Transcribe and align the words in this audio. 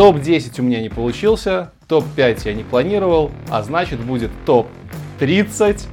Топ-10 0.00 0.58
у 0.60 0.62
меня 0.62 0.80
не 0.80 0.88
получился, 0.88 1.72
топ-5 1.86 2.40
я 2.46 2.54
не 2.54 2.62
планировал, 2.64 3.30
а 3.50 3.62
значит 3.62 4.00
будет 4.00 4.30
топ-30 4.46 5.86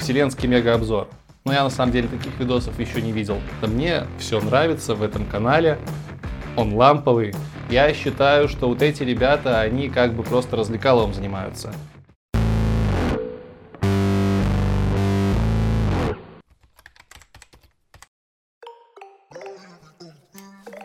вселенский 0.00 0.48
мегаобзор. 0.48 1.06
Но 1.44 1.52
я 1.52 1.62
на 1.62 1.70
самом 1.70 1.92
деле 1.92 2.08
таких 2.08 2.36
видосов 2.40 2.80
еще 2.80 3.00
не 3.00 3.12
видел. 3.12 3.38
Мне 3.60 4.02
все 4.18 4.40
нравится 4.40 4.96
в 4.96 5.02
этом 5.04 5.26
канале, 5.26 5.78
он 6.56 6.74
ламповый. 6.74 7.34
Я 7.70 7.94
считаю, 7.94 8.48
что 8.48 8.66
вот 8.66 8.82
эти 8.82 9.04
ребята, 9.04 9.60
они 9.60 9.88
как 9.88 10.12
бы 10.14 10.24
просто 10.24 10.56
развлекаловым 10.56 11.14
занимаются. 11.14 11.72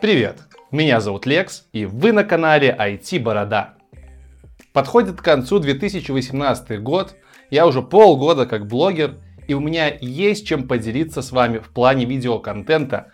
Привет, 0.00 0.36
меня 0.70 1.00
зовут 1.00 1.24
Лекс, 1.24 1.66
и 1.72 1.86
вы 1.86 2.12
на 2.12 2.24
канале 2.24 2.76
IT 2.78 3.20
Борода. 3.20 3.74
Подходит 4.74 5.16
к 5.16 5.24
концу 5.24 5.60
2018 5.60 6.82
год, 6.82 7.16
я 7.50 7.66
уже 7.66 7.80
полгода 7.80 8.44
как 8.44 8.66
блогер, 8.66 9.16
и 9.46 9.54
у 9.54 9.60
меня 9.60 9.90
есть 9.98 10.46
чем 10.46 10.68
поделиться 10.68 11.22
с 11.22 11.32
вами 11.32 11.58
в 11.58 11.70
плане 11.70 12.04
видеоконтента, 12.04 13.12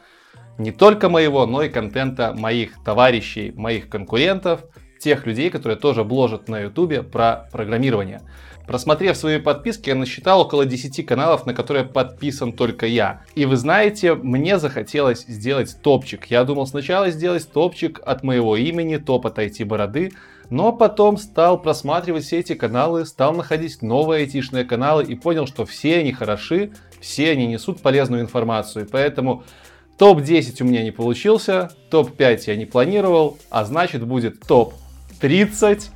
не 0.58 0.72
только 0.72 1.08
моего, 1.08 1.46
но 1.46 1.62
и 1.62 1.68
контента 1.68 2.34
моих 2.36 2.82
товарищей, 2.82 3.52
моих 3.52 3.88
конкурентов, 3.88 4.64
тех 5.04 5.26
людей, 5.26 5.50
которые 5.50 5.78
тоже 5.78 6.02
бложат 6.02 6.48
на 6.48 6.60
ютубе 6.60 7.02
про 7.02 7.46
программирование. 7.52 8.22
Просмотрев 8.66 9.14
свои 9.18 9.38
подписки, 9.38 9.90
я 9.90 9.94
насчитал 9.94 10.40
около 10.40 10.64
10 10.64 11.04
каналов, 11.04 11.44
на 11.44 11.52
которые 11.52 11.84
подписан 11.84 12.54
только 12.54 12.86
я. 12.86 13.20
И 13.34 13.44
вы 13.44 13.56
знаете, 13.56 14.14
мне 14.14 14.58
захотелось 14.58 15.26
сделать 15.26 15.76
топчик. 15.82 16.24
Я 16.30 16.44
думал 16.44 16.66
сначала 16.66 17.10
сделать 17.10 17.46
топчик 17.52 18.00
от 18.06 18.22
моего 18.22 18.56
имени, 18.56 18.96
топ 18.96 19.26
от 19.26 19.38
IT-бороды, 19.38 20.12
но 20.48 20.72
потом 20.72 21.18
стал 21.18 21.60
просматривать 21.60 22.24
все 22.24 22.38
эти 22.38 22.54
каналы, 22.54 23.04
стал 23.04 23.34
находить 23.34 23.82
новые 23.82 24.20
айтишные 24.20 24.64
каналы 24.64 25.04
и 25.04 25.14
понял, 25.14 25.46
что 25.46 25.66
все 25.66 25.98
они 25.98 26.12
хороши, 26.12 26.72
все 27.00 27.30
они 27.32 27.46
несут 27.46 27.82
полезную 27.82 28.22
информацию. 28.22 28.88
Поэтому 28.90 29.44
топ-10 29.98 30.62
у 30.62 30.64
меня 30.64 30.82
не 30.82 30.90
получился, 30.90 31.70
топ-5 31.90 32.44
я 32.46 32.56
не 32.56 32.64
планировал, 32.64 33.36
а 33.50 33.66
значит 33.66 34.06
будет 34.06 34.40
топ-30 35.20 35.90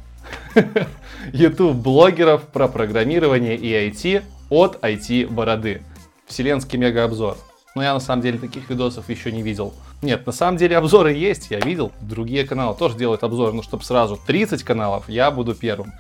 YouTube-блогеров 1.33 2.43
про 2.53 2.69
программирование 2.69 3.57
и 3.57 3.73
IT 3.73 4.23
от 4.51 4.83
IT-бороды. 4.83 5.83
Вселенский 6.27 6.79
мегаобзор. 6.79 7.37
Но 7.75 7.83
я 7.83 7.95
на 7.95 8.01
самом 8.01 8.23
деле 8.23 8.39
таких 8.39 8.69
видосов 8.71 9.09
еще 9.09 9.31
не 9.31 9.43
видел. 9.43 9.73
Нет, 10.03 10.27
на 10.27 10.33
самом 10.33 10.57
деле 10.57 10.77
обзоры 10.77 11.13
есть, 11.13 11.51
я 11.51 11.61
видел. 11.61 11.93
Другие 12.01 12.45
каналы 12.45 12.77
тоже 12.77 12.97
делают 12.97 13.23
обзоры, 13.23 13.53
но 13.53 13.63
чтобы 13.63 13.85
сразу 13.85 14.19
30 14.27 14.63
каналов, 14.63 15.09
я 15.09 15.31
буду 15.31 15.55
первым. 15.55 15.93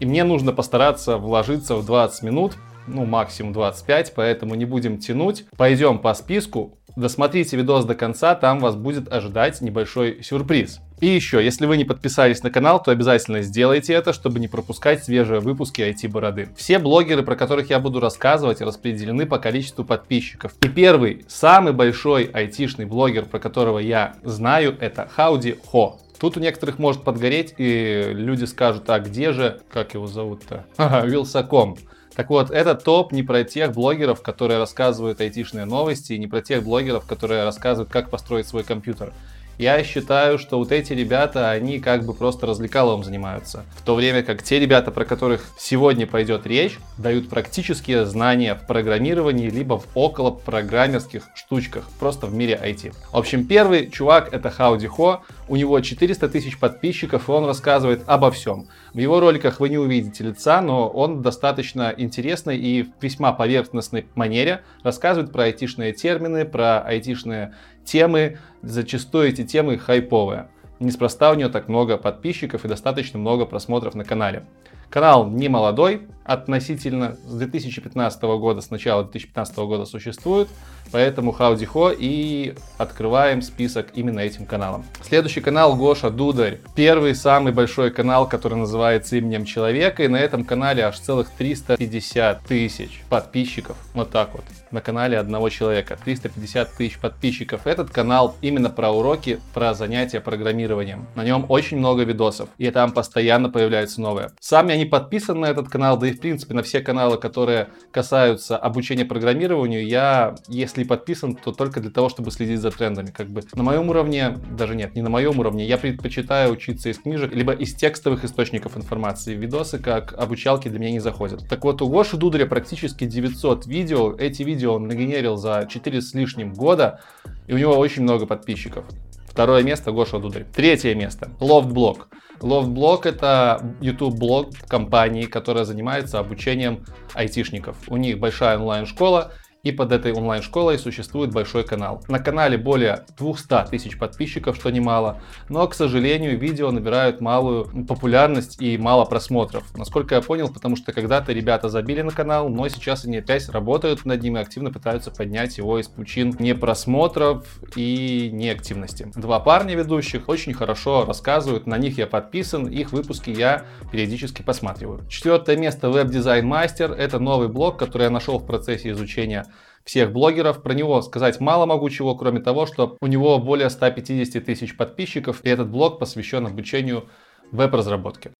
И 0.00 0.06
мне 0.06 0.24
нужно 0.24 0.52
постараться 0.52 1.16
вложиться 1.16 1.76
в 1.76 1.86
20 1.86 2.22
минут, 2.22 2.54
ну 2.86 3.04
максимум 3.04 3.52
25, 3.52 4.14
поэтому 4.14 4.54
не 4.54 4.64
будем 4.64 4.98
тянуть. 4.98 5.44
Пойдем 5.56 5.98
по 5.98 6.12
списку. 6.14 6.78
Досмотрите 6.96 7.56
видос 7.56 7.84
до 7.84 7.94
конца, 7.94 8.34
там 8.34 8.58
вас 8.58 8.74
будет 8.74 9.10
ожидать 9.12 9.60
небольшой 9.60 10.22
сюрприз. 10.22 10.80
И 11.02 11.08
еще, 11.08 11.44
если 11.44 11.66
вы 11.66 11.78
не 11.78 11.84
подписались 11.84 12.44
на 12.44 12.50
канал, 12.52 12.80
то 12.80 12.92
обязательно 12.92 13.42
сделайте 13.42 13.92
это, 13.92 14.12
чтобы 14.12 14.38
не 14.38 14.46
пропускать 14.46 15.02
свежие 15.02 15.40
выпуски 15.40 15.80
IT-бороды. 15.80 16.50
Все 16.56 16.78
блогеры, 16.78 17.24
про 17.24 17.34
которых 17.34 17.70
я 17.70 17.80
буду 17.80 17.98
рассказывать, 17.98 18.60
распределены 18.60 19.26
по 19.26 19.40
количеству 19.40 19.84
подписчиков. 19.84 20.52
И 20.62 20.68
первый, 20.68 21.24
самый 21.26 21.72
большой 21.72 22.30
айтишный 22.32 22.84
блогер, 22.84 23.24
про 23.24 23.40
которого 23.40 23.80
я 23.80 24.14
знаю, 24.22 24.76
это 24.78 25.08
Хауди 25.12 25.58
Хо. 25.66 25.98
Тут 26.20 26.36
у 26.36 26.40
некоторых 26.40 26.78
может 26.78 27.02
подгореть, 27.02 27.54
и 27.58 28.12
люди 28.12 28.44
скажут, 28.44 28.88
а 28.88 29.00
где 29.00 29.32
же, 29.32 29.60
как 29.72 29.94
его 29.94 30.06
зовут-то? 30.06 30.66
Вилсаком. 31.04 31.78
Так 32.14 32.30
вот, 32.30 32.52
это 32.52 32.76
топ 32.76 33.10
не 33.10 33.24
про 33.24 33.42
тех 33.42 33.72
блогеров, 33.72 34.22
которые 34.22 34.58
рассказывают 34.58 35.20
айтишные 35.20 35.64
новости, 35.64 36.12
и 36.12 36.18
не 36.18 36.28
про 36.28 36.42
тех 36.42 36.62
блогеров, 36.62 37.06
которые 37.06 37.42
рассказывают, 37.42 37.90
как 37.90 38.08
построить 38.08 38.46
свой 38.46 38.62
компьютер. 38.62 39.12
Я 39.58 39.84
считаю, 39.84 40.38
что 40.38 40.58
вот 40.58 40.72
эти 40.72 40.92
ребята, 40.92 41.50
они 41.50 41.78
как 41.78 42.04
бы 42.04 42.14
просто 42.14 42.46
развлекаловым 42.46 43.04
занимаются. 43.04 43.64
В 43.76 43.82
то 43.82 43.94
время 43.94 44.22
как 44.22 44.42
те 44.42 44.58
ребята, 44.58 44.90
про 44.90 45.04
которых 45.04 45.44
сегодня 45.58 46.06
пойдет 46.06 46.46
речь, 46.46 46.78
дают 46.98 47.28
практические 47.28 48.06
знания 48.06 48.54
в 48.54 48.66
программировании, 48.66 49.50
либо 49.50 49.78
в 49.78 49.86
около 49.94 50.30
программерских 50.30 51.28
штучках, 51.34 51.84
просто 52.00 52.26
в 52.26 52.34
мире 52.34 52.58
IT. 52.62 52.94
В 53.12 53.16
общем, 53.16 53.46
первый 53.46 53.90
чувак 53.90 54.32
это 54.32 54.50
Хауди 54.50 54.86
Хо, 54.86 55.22
у 55.48 55.56
него 55.56 55.78
400 55.80 56.28
тысяч 56.28 56.58
подписчиков, 56.58 57.28
и 57.28 57.32
он 57.32 57.44
рассказывает 57.44 58.02
обо 58.06 58.30
всем. 58.30 58.68
В 58.94 58.98
его 58.98 59.20
роликах 59.20 59.60
вы 59.60 59.68
не 59.68 59.78
увидите 59.78 60.24
лица, 60.24 60.60
но 60.60 60.88
он 60.88 61.22
достаточно 61.22 61.94
интересный 61.96 62.58
и 62.58 62.82
в 62.82 63.02
весьма 63.02 63.32
поверхностной 63.32 64.06
манере 64.14 64.62
рассказывает 64.82 65.32
про 65.32 65.44
айтишные 65.44 65.92
термины, 65.92 66.44
про 66.44 66.80
айтишные 66.80 67.54
темы, 67.84 68.38
зачастую 68.62 69.28
эти 69.28 69.44
темы 69.44 69.78
хайповые. 69.78 70.48
Неспроста 70.80 71.30
у 71.30 71.34
нее 71.34 71.48
так 71.48 71.68
много 71.68 71.96
подписчиков 71.96 72.64
и 72.64 72.68
достаточно 72.68 73.18
много 73.18 73.46
просмотров 73.46 73.94
на 73.94 74.04
канале. 74.04 74.46
Канал 74.92 75.26
не 75.26 75.48
молодой, 75.48 76.02
относительно 76.22 77.16
с 77.26 77.34
2015 77.34 78.22
года, 78.22 78.60
с 78.60 78.70
начала 78.70 79.02
2015 79.04 79.56
года 79.58 79.86
существует, 79.86 80.48
поэтому 80.90 81.32
Хауди 81.32 81.64
Хо 81.64 81.90
и 81.90 82.54
открываем 82.78 83.42
список 83.42 83.88
именно 83.94 84.20
этим 84.20 84.44
каналом. 84.44 84.84
Следующий 85.02 85.40
канал 85.40 85.76
Гоша 85.76 86.10
Дударь. 86.10 86.60
Первый 86.76 87.14
самый 87.14 87.52
большой 87.52 87.90
канал, 87.90 88.28
который 88.28 88.58
называется 88.58 89.16
именем 89.16 89.44
человека, 89.46 90.02
и 90.02 90.08
на 90.08 90.16
этом 90.16 90.44
канале 90.44 90.84
аж 90.84 90.98
целых 90.98 91.30
350 91.30 92.44
тысяч 92.44 93.02
подписчиков. 93.08 93.76
Вот 93.94 94.10
так 94.10 94.34
вот 94.34 94.44
на 94.70 94.80
канале 94.80 95.18
одного 95.18 95.50
человека. 95.50 95.98
350 96.02 96.72
тысяч 96.72 96.98
подписчиков. 96.98 97.66
Этот 97.66 97.90
канал 97.90 98.36
именно 98.40 98.70
про 98.70 98.90
уроки, 98.90 99.40
про 99.52 99.74
занятия 99.74 100.20
программированием. 100.20 101.06
На 101.14 101.24
нем 101.24 101.44
очень 101.48 101.76
много 101.76 102.04
видосов, 102.04 102.48
и 102.58 102.70
там 102.70 102.92
постоянно 102.92 103.50
появляются 103.50 104.00
новые. 104.00 104.30
Сам 104.40 104.68
я 104.68 104.76
не 104.76 104.81
подписан 104.84 105.40
на 105.40 105.46
этот 105.46 105.68
канал, 105.68 105.98
да 105.98 106.08
и 106.08 106.12
в 106.12 106.20
принципе 106.20 106.54
на 106.54 106.62
все 106.62 106.80
каналы, 106.80 107.18
которые 107.18 107.68
касаются 107.90 108.56
обучения 108.56 109.04
программированию, 109.04 109.86
я, 109.86 110.34
если 110.48 110.84
подписан, 110.84 111.34
то 111.34 111.52
только 111.52 111.80
для 111.80 111.90
того, 111.90 112.08
чтобы 112.08 112.30
следить 112.30 112.60
за 112.60 112.70
трендами. 112.70 113.10
Как 113.10 113.28
бы 113.28 113.42
на 113.54 113.62
моем 113.62 113.88
уровне, 113.88 114.38
даже 114.56 114.74
нет, 114.74 114.94
не 114.94 115.02
на 115.02 115.10
моем 115.10 115.38
уровне, 115.38 115.66
я 115.66 115.78
предпочитаю 115.78 116.52
учиться 116.52 116.88
из 116.88 116.98
книжек, 116.98 117.34
либо 117.34 117.52
из 117.52 117.74
текстовых 117.74 118.24
источников 118.24 118.76
информации. 118.76 119.34
Видосы 119.34 119.78
как 119.78 120.14
обучалки 120.18 120.68
для 120.68 120.78
меня 120.78 120.92
не 120.92 121.00
заходят. 121.00 121.48
Так 121.48 121.64
вот, 121.64 121.82
у 121.82 121.88
Гоши 121.88 122.16
Дударя 122.16 122.46
практически 122.46 123.04
900 123.04 123.66
видео. 123.66 124.14
Эти 124.16 124.42
видео 124.42 124.74
он 124.74 124.86
нагенерил 124.86 125.36
за 125.36 125.66
4 125.68 126.00
с 126.00 126.14
лишним 126.14 126.54
года, 126.54 127.00
и 127.46 127.54
у 127.54 127.58
него 127.58 127.76
очень 127.76 128.02
много 128.02 128.26
подписчиков. 128.26 128.84
Второе 129.26 129.62
место 129.62 129.92
Гоша 129.92 130.18
Дударь. 130.18 130.44
Третье 130.54 130.94
место 130.94 131.30
LoftBlog. 131.40 132.08
LoftBlog 132.42 133.06
это 133.06 133.74
YouTube-блог 133.80 134.50
компании, 134.68 135.24
которая 135.24 135.64
занимается 135.64 136.18
обучением 136.18 136.84
айтишников. 137.14 137.76
У 137.88 137.96
них 137.96 138.18
большая 138.18 138.58
онлайн-школа, 138.58 139.32
и 139.62 139.70
под 139.70 139.92
этой 139.92 140.12
онлайн-школой 140.12 140.76
существует 140.76 141.32
большой 141.32 141.64
канал. 141.64 142.02
На 142.08 142.18
канале 142.18 142.58
более 142.58 143.04
200 143.16 143.70
тысяч 143.70 143.96
подписчиков, 143.96 144.56
что 144.56 144.70
немало, 144.70 145.20
но, 145.48 145.66
к 145.68 145.74
сожалению, 145.74 146.36
видео 146.36 146.72
набирают 146.72 147.20
малую 147.20 147.86
популярность 147.86 148.60
и 148.60 148.76
мало 148.76 149.04
просмотров. 149.04 149.64
Насколько 149.76 150.16
я 150.16 150.20
понял, 150.20 150.52
потому 150.52 150.74
что 150.74 150.92
когда-то 150.92 151.32
ребята 151.32 151.68
забили 151.68 152.02
на 152.02 152.10
канал, 152.10 152.48
но 152.48 152.68
сейчас 152.68 153.04
они 153.04 153.18
опять 153.18 153.48
работают 153.50 154.04
над 154.04 154.20
ним 154.20 154.36
и 154.36 154.40
активно 154.40 154.72
пытаются 154.72 155.12
поднять 155.12 155.56
его 155.58 155.78
из 155.78 155.86
пучин 155.86 156.34
не 156.40 156.54
просмотров 156.56 157.46
и 157.76 158.30
не 158.32 158.50
активности. 158.50 159.12
Два 159.14 159.38
парня 159.38 159.76
ведущих 159.76 160.28
очень 160.28 160.54
хорошо 160.54 161.04
рассказывают, 161.04 161.68
на 161.68 161.78
них 161.78 161.98
я 161.98 162.08
подписан, 162.08 162.66
их 162.66 162.90
выпуски 162.90 163.30
я 163.30 163.64
периодически 163.92 164.42
посматриваю. 164.42 165.06
Четвертое 165.08 165.56
место 165.56 165.88
веб-дизайн 165.88 166.44
мастер. 166.44 166.90
Это 166.90 167.20
новый 167.20 167.46
блог, 167.46 167.78
который 167.78 168.04
я 168.04 168.10
нашел 168.10 168.38
в 168.40 168.46
процессе 168.46 168.90
изучения 168.90 169.46
всех 169.84 170.12
блогеров. 170.12 170.62
Про 170.62 170.74
него 170.74 171.02
сказать 171.02 171.40
мало 171.40 171.66
могу 171.66 171.88
чего, 171.90 172.14
кроме 172.14 172.40
того, 172.40 172.66
что 172.66 172.96
у 173.00 173.06
него 173.06 173.38
более 173.38 173.70
150 173.70 174.44
тысяч 174.44 174.76
подписчиков, 174.76 175.40
и 175.44 175.48
этот 175.48 175.70
блог 175.70 175.98
посвящен 175.98 176.46
обучению 176.46 177.08
веб-разработки. 177.50 178.32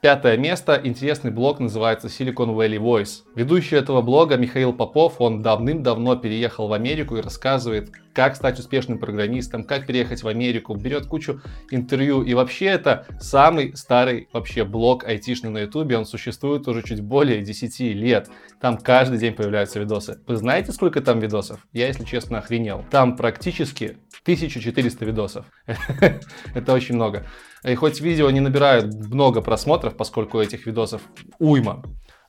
Пятое 0.00 0.36
место. 0.36 0.80
Интересный 0.84 1.30
блог 1.30 1.58
называется 1.58 2.08
Silicon 2.08 2.54
Valley 2.54 2.78
Voice. 2.78 3.22
Ведущий 3.34 3.76
этого 3.76 4.02
блога 4.02 4.36
Михаил 4.36 4.72
Попов, 4.72 5.20
он 5.20 5.42
давным-давно 5.42 6.16
переехал 6.16 6.68
в 6.68 6.72
Америку 6.72 7.16
и 7.16 7.20
рассказывает, 7.20 7.90
как 8.16 8.34
стать 8.34 8.58
успешным 8.58 8.98
программистом, 8.98 9.62
как 9.62 9.86
переехать 9.86 10.22
в 10.22 10.28
Америку, 10.28 10.74
берет 10.74 11.04
кучу 11.04 11.42
интервью. 11.70 12.22
И 12.22 12.32
вообще 12.32 12.64
это 12.64 13.06
самый 13.20 13.76
старый 13.76 14.30
вообще 14.32 14.64
блог 14.64 15.04
айтишный 15.04 15.50
на 15.50 15.58
ютубе, 15.58 15.98
он 15.98 16.06
существует 16.06 16.66
уже 16.66 16.82
чуть 16.82 17.02
более 17.02 17.42
10 17.42 17.78
лет. 17.80 18.30
Там 18.58 18.78
каждый 18.78 19.18
день 19.18 19.34
появляются 19.34 19.78
видосы. 19.78 20.18
Вы 20.26 20.36
знаете, 20.36 20.72
сколько 20.72 21.02
там 21.02 21.20
видосов? 21.20 21.60
Я, 21.74 21.88
если 21.88 22.04
честно, 22.04 22.38
охренел. 22.38 22.86
Там 22.90 23.16
практически 23.16 23.98
1400 24.22 25.04
видосов. 25.04 25.44
Это 26.54 26.72
очень 26.72 26.94
много. 26.94 27.26
И 27.64 27.74
хоть 27.74 28.00
видео 28.00 28.30
не 28.30 28.40
набирают 28.40 28.94
много 28.94 29.42
просмотров, 29.42 29.94
поскольку 29.94 30.40
этих 30.40 30.64
видосов 30.64 31.02
уйма, 31.38 31.82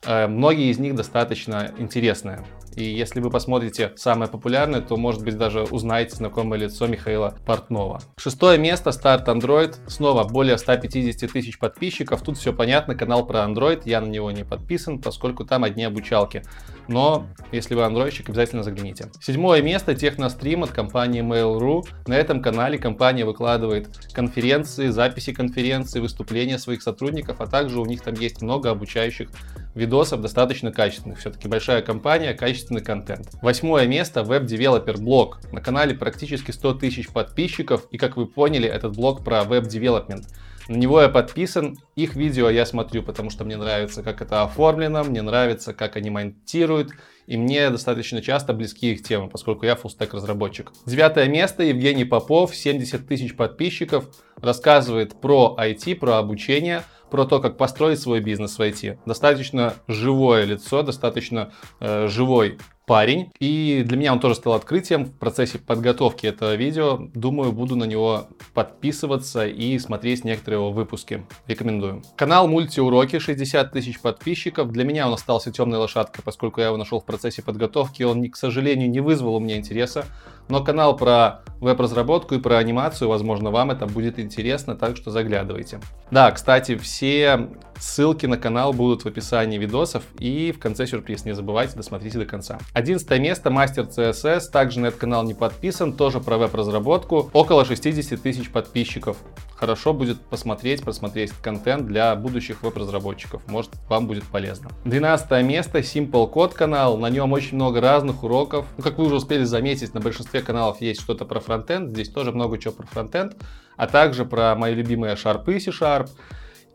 э, 0.04 0.26
многие 0.26 0.70
из 0.70 0.78
них 0.78 0.94
достаточно 0.94 1.72
интересные. 1.78 2.44
И 2.78 2.84
если 2.84 3.18
вы 3.18 3.28
посмотрите 3.28 3.92
самое 3.96 4.30
популярное, 4.30 4.80
то, 4.80 4.96
может 4.96 5.24
быть, 5.24 5.36
даже 5.36 5.64
узнаете 5.64 6.14
знакомое 6.14 6.60
лицо 6.60 6.86
Михаила 6.86 7.36
Портнова. 7.44 8.00
Шестое 8.16 8.56
место, 8.56 8.92
старт 8.92 9.26
Android. 9.26 9.74
Снова 9.88 10.22
более 10.22 10.56
150 10.58 11.28
тысяч 11.32 11.58
подписчиков. 11.58 12.22
Тут 12.22 12.38
все 12.38 12.52
понятно, 12.52 12.94
канал 12.94 13.26
про 13.26 13.40
Android. 13.40 13.82
Я 13.84 14.00
на 14.00 14.06
него 14.06 14.30
не 14.30 14.44
подписан, 14.44 15.00
поскольку 15.00 15.44
там 15.44 15.64
одни 15.64 15.82
обучалки. 15.82 16.44
Но, 16.88 17.26
если 17.52 17.74
вы 17.74 17.84
андроидщик, 17.84 18.30
обязательно 18.30 18.62
загляните. 18.62 19.10
Седьмое 19.20 19.62
место, 19.62 19.94
технострим 19.94 20.64
от 20.64 20.70
компании 20.70 21.22
Mail.ru. 21.22 21.86
На 22.06 22.14
этом 22.14 22.42
канале 22.42 22.78
компания 22.78 23.24
выкладывает 23.24 23.88
конференции, 24.12 24.88
записи 24.88 25.32
конференций, 25.32 26.00
выступления 26.00 26.58
своих 26.58 26.82
сотрудников, 26.82 27.40
а 27.40 27.46
также 27.46 27.78
у 27.78 27.84
них 27.84 28.02
там 28.02 28.14
есть 28.14 28.40
много 28.40 28.70
обучающих 28.70 29.28
видосов, 29.74 30.22
достаточно 30.22 30.72
качественных. 30.72 31.18
Все-таки 31.18 31.46
большая 31.46 31.82
компания, 31.82 32.32
качественный 32.32 32.82
контент. 32.82 33.28
Восьмое 33.42 33.86
место 33.86 34.20
Developer 34.20 34.98
блог. 34.98 35.40
На 35.52 35.60
канале 35.60 35.94
практически 35.94 36.50
100 36.50 36.74
тысяч 36.74 37.08
подписчиков, 37.08 37.86
и 37.90 37.98
как 37.98 38.16
вы 38.16 38.26
поняли, 38.26 38.68
этот 38.68 38.96
блог 38.96 39.24
про 39.24 39.44
веб-девелопмент. 39.44 40.26
На 40.68 40.76
него 40.76 41.00
я 41.00 41.08
подписан, 41.08 41.78
их 41.96 42.14
видео 42.14 42.50
я 42.50 42.66
смотрю, 42.66 43.02
потому 43.02 43.30
что 43.30 43.44
мне 43.44 43.56
нравится, 43.56 44.02
как 44.02 44.20
это 44.20 44.42
оформлено, 44.42 45.02
мне 45.02 45.22
нравится, 45.22 45.72
как 45.72 45.96
они 45.96 46.10
монтируют, 46.10 46.90
и 47.26 47.38
мне 47.38 47.70
достаточно 47.70 48.20
часто 48.20 48.52
близки 48.52 48.92
их 48.92 49.02
темы, 49.02 49.30
поскольку 49.30 49.64
я 49.64 49.76
фуллстек 49.76 50.12
разработчик. 50.12 50.72
Девятое 50.84 51.26
место, 51.28 51.62
Евгений 51.62 52.04
Попов, 52.04 52.54
70 52.54 53.08
тысяч 53.08 53.34
подписчиков, 53.34 54.04
рассказывает 54.36 55.18
про 55.18 55.56
IT, 55.58 55.96
про 55.96 56.18
обучение, 56.18 56.82
про 57.10 57.24
то, 57.24 57.40
как 57.40 57.56
построить 57.56 57.98
свой 57.98 58.20
бизнес 58.20 58.58
в 58.58 58.60
IT. 58.60 58.98
Достаточно 59.06 59.72
живое 59.86 60.44
лицо, 60.44 60.82
достаточно 60.82 61.50
э, 61.80 62.08
живой 62.08 62.58
парень. 62.88 63.30
И 63.38 63.84
для 63.86 63.96
меня 63.96 64.12
он 64.12 64.18
тоже 64.18 64.34
стал 64.34 64.54
открытием 64.54 65.04
в 65.04 65.12
процессе 65.12 65.58
подготовки 65.58 66.26
этого 66.26 66.56
видео. 66.56 66.98
Думаю, 67.14 67.52
буду 67.52 67.76
на 67.76 67.84
него 67.84 68.26
подписываться 68.54 69.46
и 69.46 69.78
смотреть 69.78 70.24
некоторые 70.24 70.58
его 70.58 70.72
выпуски. 70.72 71.24
Рекомендую. 71.46 72.02
Канал 72.16 72.48
Мультиуроки, 72.48 73.18
60 73.18 73.70
тысяч 73.70 74.00
подписчиков. 74.00 74.72
Для 74.72 74.84
меня 74.84 75.06
он 75.06 75.14
остался 75.14 75.52
темной 75.52 75.78
лошадкой, 75.78 76.24
поскольку 76.24 76.60
я 76.60 76.68
его 76.68 76.76
нашел 76.76 76.98
в 76.98 77.04
процессе 77.04 77.42
подготовки. 77.42 78.02
Он, 78.02 78.28
к 78.28 78.36
сожалению, 78.36 78.90
не 78.90 79.00
вызвал 79.00 79.36
у 79.36 79.40
меня 79.40 79.56
интереса. 79.56 80.06
Но 80.48 80.64
канал 80.64 80.96
про 80.96 81.42
веб-разработку 81.60 82.34
и 82.34 82.38
про 82.38 82.56
анимацию, 82.58 83.08
возможно, 83.08 83.50
вам 83.50 83.70
это 83.70 83.86
будет 83.86 84.18
интересно, 84.18 84.76
так 84.76 84.96
что 84.96 85.10
заглядывайте. 85.10 85.80
Да, 86.10 86.30
кстати, 86.30 86.76
все 86.76 87.48
ссылки 87.78 88.26
на 88.26 88.38
канал 88.38 88.72
будут 88.72 89.02
в 89.02 89.06
описании 89.06 89.58
видосов 89.58 90.04
и 90.18 90.52
в 90.52 90.58
конце 90.58 90.86
сюрприз, 90.86 91.24
не 91.24 91.34
забывайте, 91.34 91.76
досмотрите 91.76 92.18
до 92.18 92.26
конца. 92.26 92.58
Одиннадцатое 92.72 93.18
место, 93.18 93.50
мастер 93.50 93.84
CSS, 93.84 94.50
также 94.52 94.80
на 94.80 94.86
этот 94.86 95.00
канал 95.00 95.24
не 95.24 95.34
подписан, 95.34 95.92
тоже 95.92 96.20
про 96.20 96.38
веб-разработку, 96.38 97.30
около 97.32 97.64
60 97.64 98.20
тысяч 98.20 98.50
подписчиков. 98.50 99.16
Хорошо 99.58 99.92
будет 99.92 100.20
посмотреть, 100.20 100.84
просмотреть 100.84 101.32
контент 101.42 101.86
для 101.86 102.14
будущих 102.14 102.62
веб-разработчиков, 102.62 103.42
может 103.48 103.72
вам 103.88 104.06
будет 104.06 104.22
полезно. 104.22 104.70
Двенадцатое 104.84 105.42
место, 105.42 105.80
Simple 105.80 106.32
Code 106.32 106.54
канал, 106.54 106.96
на 106.96 107.10
нем 107.10 107.32
очень 107.32 107.56
много 107.56 107.80
разных 107.80 108.22
уроков. 108.22 108.66
Ну, 108.76 108.84
как 108.84 108.98
вы 108.98 109.06
уже 109.06 109.16
успели 109.16 109.42
заметить, 109.42 109.94
на 109.94 110.00
большинстве 110.00 110.42
каналов 110.42 110.80
есть 110.80 111.00
что-то 111.00 111.24
про 111.24 111.40
фронтенд, 111.40 111.90
здесь 111.90 112.08
тоже 112.08 112.30
много 112.30 112.56
чего 112.58 112.72
про 112.72 112.86
фронтенд, 112.86 113.36
а 113.76 113.88
также 113.88 114.24
про 114.24 114.54
мои 114.54 114.74
любимые 114.74 115.14
Sharp 115.14 115.52
и 115.52 115.58
C-Sharp, 115.58 116.08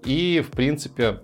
и, 0.04 0.44
в 0.46 0.52
принципе, 0.52 1.22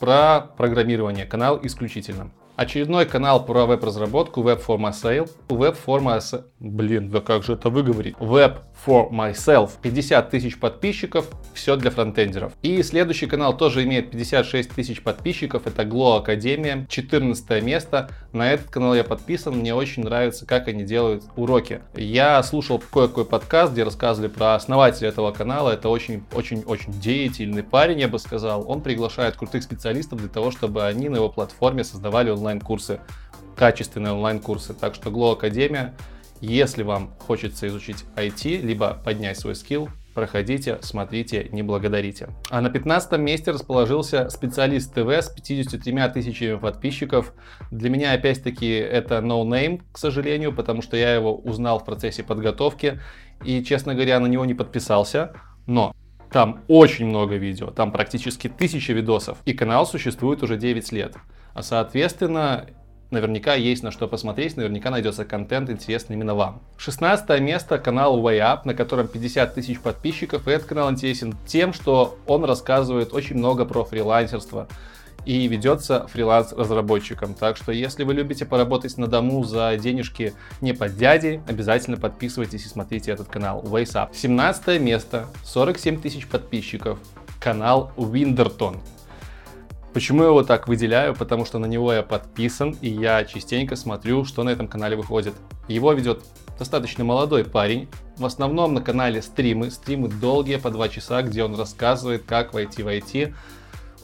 про 0.00 0.40
программирование. 0.56 1.26
Канал 1.26 1.60
исключительно. 1.62 2.30
Очередной 2.56 3.04
канал 3.04 3.44
про 3.44 3.66
веб-разработку. 3.66 4.40
Web 4.40 4.64
for 4.64 4.78
Myself. 4.78 6.44
Блин, 6.60 7.10
да 7.10 7.20
как 7.20 7.42
же 7.42 7.54
это 7.54 7.68
выговорить? 7.68 8.14
Web 8.18 8.58
for 8.86 9.10
Myself. 9.10 9.72
50 9.82 10.30
тысяч 10.30 10.58
подписчиков. 10.58 11.28
Все 11.52 11.76
для 11.76 11.90
фронтендеров. 11.90 12.52
И 12.62 12.82
следующий 12.82 13.26
канал 13.26 13.56
тоже 13.56 13.84
имеет 13.84 14.10
56 14.10 14.70
тысяч 14.70 15.02
подписчиков. 15.02 15.66
Это 15.66 15.82
Glow 15.82 16.18
Академия. 16.18 16.86
14 16.88 17.62
место. 17.62 18.10
На 18.32 18.52
этот 18.52 18.70
канал 18.70 18.94
я 18.94 19.04
подписан. 19.04 19.54
Мне 19.56 19.74
очень 19.74 20.04
нравится, 20.04 20.46
как 20.46 20.68
они 20.68 20.84
делают 20.84 21.24
уроки. 21.36 21.82
Я 21.94 22.42
слушал 22.42 22.78
кое-какой 22.78 23.26
подкаст, 23.26 23.72
где 23.72 23.84
рассказывали 23.84 24.28
про 24.28 24.54
основателя 24.54 25.08
этого 25.08 25.32
канала. 25.32 25.70
Это 25.70 25.90
очень-очень-очень 25.90 26.92
деятельный 26.94 27.62
парень, 27.62 28.00
я 28.00 28.08
бы 28.08 28.18
сказал. 28.18 28.64
Он 28.68 28.80
приглашает 28.80 29.36
крутых 29.36 29.62
специалистов 29.62 30.18
для 30.18 30.28
того, 30.28 30.50
чтобы 30.50 30.84
они 30.86 31.08
на 31.08 31.16
его 31.16 31.28
платформе 31.28 31.84
создавали 31.84 32.30
онлайн 32.30 32.54
онлайн-курсы, 32.54 33.00
качественные 33.56 34.12
онлайн-курсы. 34.12 34.74
Так 34.74 34.94
что 34.94 35.10
Glow 35.10 35.32
Академия, 35.32 35.94
если 36.52 36.82
вам 36.82 37.14
хочется 37.18 37.66
изучить 37.68 38.04
IT, 38.16 38.60
либо 38.60 39.00
поднять 39.04 39.38
свой 39.38 39.54
скилл, 39.54 39.88
проходите, 40.14 40.78
смотрите, 40.82 41.48
не 41.50 41.62
благодарите. 41.62 42.28
А 42.50 42.60
на 42.60 42.70
15 42.70 43.18
месте 43.18 43.50
расположился 43.50 44.30
специалист 44.30 44.94
ТВ 44.94 45.08
с 45.08 45.28
53 45.28 46.08
тысячами 46.12 46.56
подписчиков. 46.56 47.32
Для 47.70 47.90
меня, 47.90 48.12
опять-таки, 48.12 48.70
это 48.70 49.18
no 49.18 49.44
name, 49.44 49.82
к 49.92 49.98
сожалению, 49.98 50.54
потому 50.54 50.82
что 50.82 50.96
я 50.96 51.14
его 51.14 51.34
узнал 51.34 51.80
в 51.80 51.84
процессе 51.84 52.22
подготовки 52.22 53.00
и, 53.44 53.62
честно 53.64 53.94
говоря, 53.94 54.20
на 54.20 54.26
него 54.26 54.44
не 54.44 54.54
подписался. 54.54 55.32
Но 55.66 55.94
там 56.30 56.62
очень 56.68 57.06
много 57.06 57.36
видео, 57.36 57.70
там 57.70 57.92
практически 57.92 58.48
тысяча 58.48 58.92
видосов, 58.92 59.38
и 59.44 59.52
канал 59.52 59.86
существует 59.86 60.42
уже 60.42 60.56
9 60.56 60.92
лет. 60.92 61.14
А 61.54 61.62
соответственно, 61.62 62.66
наверняка 63.10 63.54
есть 63.54 63.82
на 63.82 63.90
что 63.90 64.08
посмотреть, 64.08 64.56
наверняка 64.56 64.90
найдется 64.90 65.24
контент 65.24 65.70
интересный 65.70 66.16
именно 66.16 66.34
вам. 66.34 66.60
16 66.76 67.40
место 67.40 67.78
канал 67.78 68.20
Way 68.20 68.38
Up, 68.38 68.60
на 68.64 68.74
котором 68.74 69.08
50 69.08 69.54
тысяч 69.54 69.80
подписчиков, 69.80 70.48
и 70.48 70.50
этот 70.50 70.68
канал 70.68 70.90
интересен 70.90 71.34
тем, 71.46 71.72
что 71.72 72.18
он 72.26 72.44
рассказывает 72.44 73.12
очень 73.12 73.36
много 73.36 73.64
про 73.64 73.84
фрилансерство 73.84 74.68
и 75.24 75.46
ведется 75.48 76.06
фриланс-разработчиком. 76.08 77.34
Так 77.34 77.56
что, 77.56 77.72
если 77.72 78.04
вы 78.04 78.14
любите 78.14 78.44
поработать 78.44 78.96
на 78.98 79.06
дому 79.06 79.42
за 79.44 79.76
денежки 79.76 80.34
не 80.60 80.72
под 80.72 80.96
дяди, 80.96 81.42
обязательно 81.48 81.96
подписывайтесь 81.96 82.66
и 82.66 82.68
смотрите 82.68 83.12
этот 83.12 83.28
канал 83.28 83.62
Ways 83.62 83.94
Up. 83.94 84.10
17 84.12 84.80
место, 84.80 85.26
47 85.44 86.00
тысяч 86.00 86.26
подписчиков, 86.26 86.98
канал 87.40 87.90
Winderton. 87.96 88.76
Почему 89.94 90.22
я 90.24 90.28
его 90.30 90.42
так 90.42 90.66
выделяю? 90.66 91.14
Потому 91.14 91.44
что 91.44 91.60
на 91.60 91.66
него 91.66 91.92
я 91.92 92.02
подписан, 92.02 92.76
и 92.80 92.88
я 92.88 93.24
частенько 93.24 93.76
смотрю, 93.76 94.24
что 94.24 94.42
на 94.42 94.50
этом 94.50 94.66
канале 94.66 94.96
выходит. 94.96 95.34
Его 95.68 95.92
ведет 95.92 96.24
достаточно 96.58 97.04
молодой 97.04 97.44
парень. 97.44 97.88
В 98.16 98.24
основном 98.24 98.74
на 98.74 98.82
канале 98.82 99.22
стримы. 99.22 99.70
Стримы 99.70 100.08
долгие, 100.08 100.56
по 100.56 100.70
два 100.70 100.88
часа, 100.88 101.22
где 101.22 101.44
он 101.44 101.54
рассказывает, 101.54 102.24
как 102.24 102.54
войти 102.54 102.82
в 102.82 102.88
IT. 102.88 103.34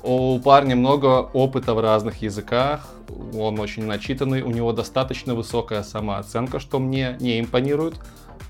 У 0.05 0.39
парня 0.39 0.77
много 0.77 1.29
опыта 1.33 1.75
в 1.75 1.81
разных 1.81 2.23
языках, 2.23 2.89
он 3.35 3.59
очень 3.59 3.85
начитанный, 3.85 4.43
у 4.43 4.51
него 4.51 4.73
достаточно 4.73 5.35
высокая 5.35 5.83
самооценка, 5.83 6.59
что 6.59 6.79
мне 6.79 7.17
не 7.21 7.39
импонирует 7.39 8.01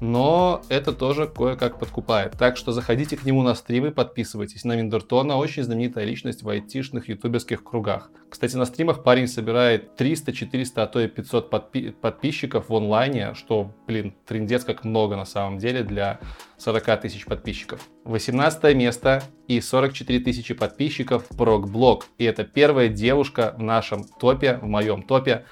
но 0.01 0.63
это 0.69 0.93
тоже 0.93 1.27
кое-как 1.27 1.79
подкупает. 1.79 2.33
Так 2.39 2.57
что 2.57 2.73
заходите 2.73 3.17
к 3.17 3.25
нему 3.25 3.43
на 3.43 3.55
стримы, 3.55 3.91
подписывайтесь. 3.91 4.65
На 4.65 4.77
Миндертона 4.77 5.37
очень 5.37 5.63
знаменитая 5.63 6.05
личность 6.05 6.43
в 6.43 6.49
айтишных 6.49 7.09
ютуберских 7.09 7.63
кругах. 7.63 8.11
Кстати, 8.29 8.57
на 8.57 8.65
стримах 8.65 9.03
парень 9.03 9.29
собирает 9.29 9.97
300, 9.97 10.33
400, 10.33 10.83
а 10.83 10.87
то 10.87 11.01
и 11.01 11.09
500 11.09 11.53
подпи- 11.53 11.93
подписчиков 11.93 12.69
в 12.69 12.75
онлайне, 12.75 13.35
что, 13.35 13.73
блин, 13.87 14.15
трендец 14.27 14.65
как 14.65 14.85
много 14.85 15.17
на 15.17 15.25
самом 15.25 15.59
деле 15.59 15.83
для 15.83 16.21
40 16.59 17.01
тысяч 17.01 17.25
подписчиков. 17.25 17.81
18 18.05 18.75
место 18.75 19.23
и 19.49 19.61
44 19.61 20.21
тысячи 20.21 20.55
подписчиков 20.55 21.27
Прокблог. 21.29 22.07
И 22.19 22.25
это 22.25 22.45
первая 22.45 22.89
девушка 22.89 23.55
в 23.57 23.63
нашем 23.63 24.05
топе, 24.05 24.59
в 24.63 24.67
моем 24.67 25.03
топе. 25.03 25.45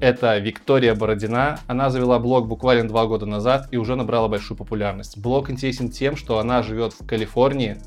Это 0.00 0.38
Виктория 0.38 0.94
Бородина. 0.94 1.60
Она 1.66 1.88
завела 1.88 2.18
блог 2.18 2.48
буквально 2.48 2.88
два 2.88 3.06
года 3.06 3.26
назад 3.26 3.68
и 3.70 3.76
уже 3.76 3.94
набрала 3.94 4.28
большую 4.28 4.58
популярность. 4.58 5.18
Блог 5.18 5.50
интересен 5.50 5.88
тем, 5.88 6.16
что 6.16 6.38
она 6.38 6.62
живет 6.62 6.92
в 6.92 7.06
Калифорнии. 7.06 7.78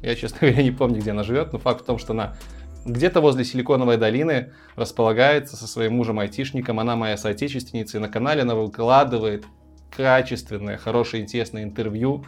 Я, 0.00 0.14
честно 0.14 0.38
говоря, 0.40 0.62
не 0.62 0.70
помню, 0.70 1.00
где 1.00 1.10
она 1.10 1.22
живет, 1.22 1.52
но 1.52 1.58
факт 1.58 1.82
в 1.82 1.84
том, 1.84 1.98
что 1.98 2.12
она 2.12 2.36
где-то 2.86 3.20
возле 3.20 3.44
Силиконовой 3.44 3.98
долины 3.98 4.52
располагается 4.74 5.56
со 5.56 5.66
своим 5.66 5.96
мужем-айтишником. 5.96 6.80
Она 6.80 6.96
моя 6.96 7.16
соотечественница, 7.16 7.98
и 7.98 8.00
на 8.00 8.08
канале 8.08 8.42
она 8.42 8.54
выкладывает 8.54 9.44
качественное, 9.94 10.78
хорошее, 10.78 11.22
интересное 11.22 11.64
интервью 11.64 12.24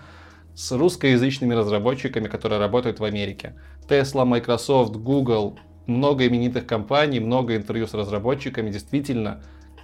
с 0.54 0.72
русскоязычными 0.72 1.54
разработчиками, 1.54 2.26
которые 2.26 2.58
работают 2.58 2.98
в 2.98 3.04
Америке. 3.04 3.54
Tesla, 3.88 4.24
Microsoft, 4.24 4.96
Google, 4.96 5.58
много 5.88 6.26
именитых 6.26 6.66
компаний, 6.66 7.18
много 7.18 7.56
интервью 7.56 7.86
с 7.86 7.94
разработчиками. 7.94 8.70
Действительно, 8.70 9.42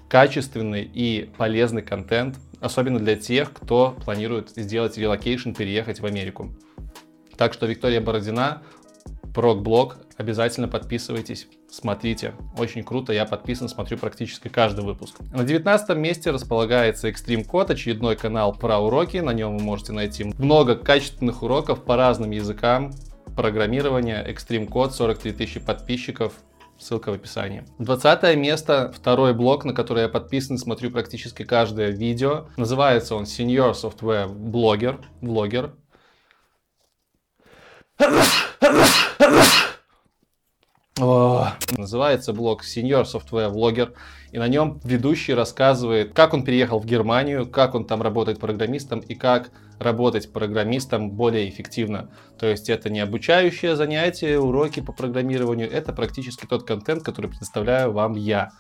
качественный 0.09 0.85
и 0.85 1.31
полезный 1.37 1.83
контент, 1.83 2.39
особенно 2.61 2.99
для 3.01 3.17
тех, 3.17 3.53
кто 3.53 3.97
планирует 4.05 4.51
сделать 4.51 4.97
relocation, 4.97 5.53
переехать 5.53 6.01
в 6.01 6.07
Америку. 6.07 6.55
Так 7.37 7.53
что 7.53 7.67
Виктория 7.67 8.01
Бородина, 8.01 8.63
ProgBlog, 9.35 9.97
обязательно 10.17 10.69
подписывайтесь, 10.69 11.49
смотрите. 11.69 12.35
Очень 12.57 12.85
круто, 12.85 13.13
я 13.13 13.25
подписан, 13.25 13.69
смотрю 13.69 13.99
практически 13.99 14.47
каждый 14.47 14.85
выпуск. 14.85 15.17
На 15.33 15.43
19 15.43 15.97
месте 15.97 16.31
располагается 16.31 17.09
Extreme 17.09 17.45
Code, 17.45 17.73
очередной 17.73 18.15
канал 18.15 18.55
про 18.55 18.79
уроки. 18.79 19.17
На 19.17 19.33
нем 19.33 19.59
вы 19.59 19.65
можете 19.65 19.93
найти 19.93 20.33
много 20.39 20.77
качественных 20.77 21.43
уроков 21.43 21.83
по 21.83 21.97
разным 21.97 22.31
языкам 22.31 22.93
программирования. 23.35 24.25
Extreme 24.27 24.69
Code, 24.69 24.91
43 24.91 25.33
тысячи 25.33 25.61
подписчиков, 25.61 26.35
Ссылка 26.79 27.13
в 27.13 27.15
описании. 27.15 27.65
20 27.79 28.37
место, 28.37 28.93
второй 28.95 29.33
блог, 29.33 29.65
на 29.65 29.73
который 29.73 30.03
я 30.03 30.09
подписан, 30.09 30.59
смотрю 30.59 30.91
практически 30.91 31.45
каждое 31.45 31.91
видео. 31.91 32.49
Называется 32.57 33.15
он 33.15 33.25
Senior 33.25 33.73
Software 33.73 34.29
Blogger. 34.29 35.01
Блогер. 35.21 35.75
О, 41.01 41.44
называется 41.79 42.33
блог 42.33 42.65
Senior 42.65 43.05
Software 43.05 43.53
Blogger, 43.53 43.95
и 44.33 44.39
на 44.39 44.49
нем 44.49 44.81
ведущий 44.85 45.35
рассказывает, 45.35 46.13
как 46.13 46.35
он 46.35 46.45
переехал 46.45 46.81
в 46.81 46.87
Германию, 46.87 47.49
как 47.49 47.75
он 47.75 47.85
там 47.85 48.03
работает 48.03 48.41
программистом 48.41 49.01
и 49.01 49.15
как 49.15 49.51
работать 49.79 50.33
программистом 50.33 51.11
более 51.11 51.49
эффективно. 51.49 52.11
То 52.39 52.47
есть 52.47 52.69
это 52.69 52.91
не 52.91 53.01
обучающее 53.01 53.77
занятие, 53.77 54.39
уроки 54.39 54.81
по 54.81 54.93
программированию, 54.93 55.71
это 55.71 55.93
практически 55.93 56.47
тот 56.47 56.67
контент, 56.67 57.03
который 57.03 57.31
предоставляю 57.31 57.93
вам 57.93 58.15
я. 58.15 58.51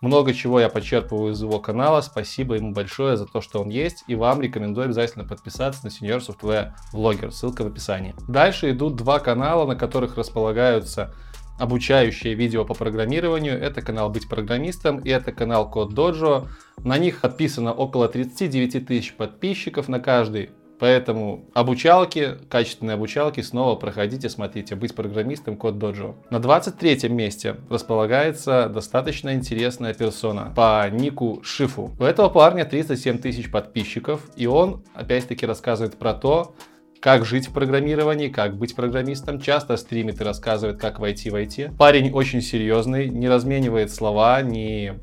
Много 0.00 0.34
чего 0.34 0.60
я 0.60 0.68
подчерпываю 0.68 1.32
из 1.32 1.42
его 1.42 1.58
канала. 1.58 2.00
Спасибо 2.02 2.54
ему 2.54 2.72
большое 2.72 3.16
за 3.16 3.26
то, 3.26 3.40
что 3.40 3.60
он 3.60 3.70
есть. 3.70 4.04
И 4.06 4.14
вам 4.14 4.40
рекомендую 4.40 4.84
обязательно 4.84 5.24
подписаться 5.24 5.84
на 5.84 5.88
Senior 5.88 6.20
Software 6.20 6.72
Vlogger. 6.92 7.30
Ссылка 7.30 7.62
в 7.62 7.66
описании. 7.68 8.14
Дальше 8.28 8.70
идут 8.70 8.96
два 8.96 9.18
канала, 9.18 9.66
на 9.66 9.74
которых 9.74 10.16
располагаются 10.16 11.14
обучающие 11.58 12.34
видео 12.34 12.64
по 12.64 12.74
программированию. 12.74 13.60
Это 13.60 13.82
канал 13.82 14.10
«Быть 14.10 14.28
программистом» 14.28 14.98
и 14.98 15.10
это 15.10 15.32
канал 15.32 15.70
Код 15.70 15.94
Доджо. 15.94 16.48
На 16.78 16.98
них 16.98 17.20
подписано 17.20 17.72
около 17.72 18.08
39 18.08 18.86
тысяч 18.86 19.14
подписчиков 19.14 19.88
на 19.88 20.00
каждый. 20.00 20.50
Поэтому 20.78 21.46
обучалки, 21.54 22.36
качественные 22.48 22.94
обучалки 22.94 23.40
снова 23.40 23.76
проходите, 23.76 24.28
смотрите, 24.28 24.74
быть 24.74 24.94
программистом 24.94 25.56
код 25.56 25.78
доджо. 25.78 26.14
На 26.30 26.38
23 26.38 27.08
месте 27.08 27.56
располагается 27.70 28.68
достаточно 28.68 29.34
интересная 29.34 29.94
персона 29.94 30.52
по 30.54 30.88
нику 30.90 31.40
Шифу. 31.42 31.96
У 31.98 32.04
этого 32.04 32.28
парня 32.28 32.64
37 32.64 33.18
тысяч 33.18 33.50
подписчиков, 33.50 34.20
и 34.36 34.46
он 34.46 34.84
опять-таки 34.94 35.46
рассказывает 35.46 35.96
про 35.96 36.12
то, 36.12 36.54
как 37.00 37.24
жить 37.24 37.48
в 37.48 37.52
программировании, 37.52 38.28
как 38.28 38.56
быть 38.56 38.74
программистом. 38.74 39.40
Часто 39.40 39.76
стримит 39.76 40.20
и 40.20 40.24
рассказывает, 40.24 40.78
как 40.80 40.98
войти 40.98 41.30
в 41.30 41.34
IT. 41.34 41.76
Парень 41.76 42.10
очень 42.12 42.42
серьезный, 42.42 43.08
не 43.08 43.28
разменивает 43.28 43.92
слова, 43.92 44.42
не 44.42 44.94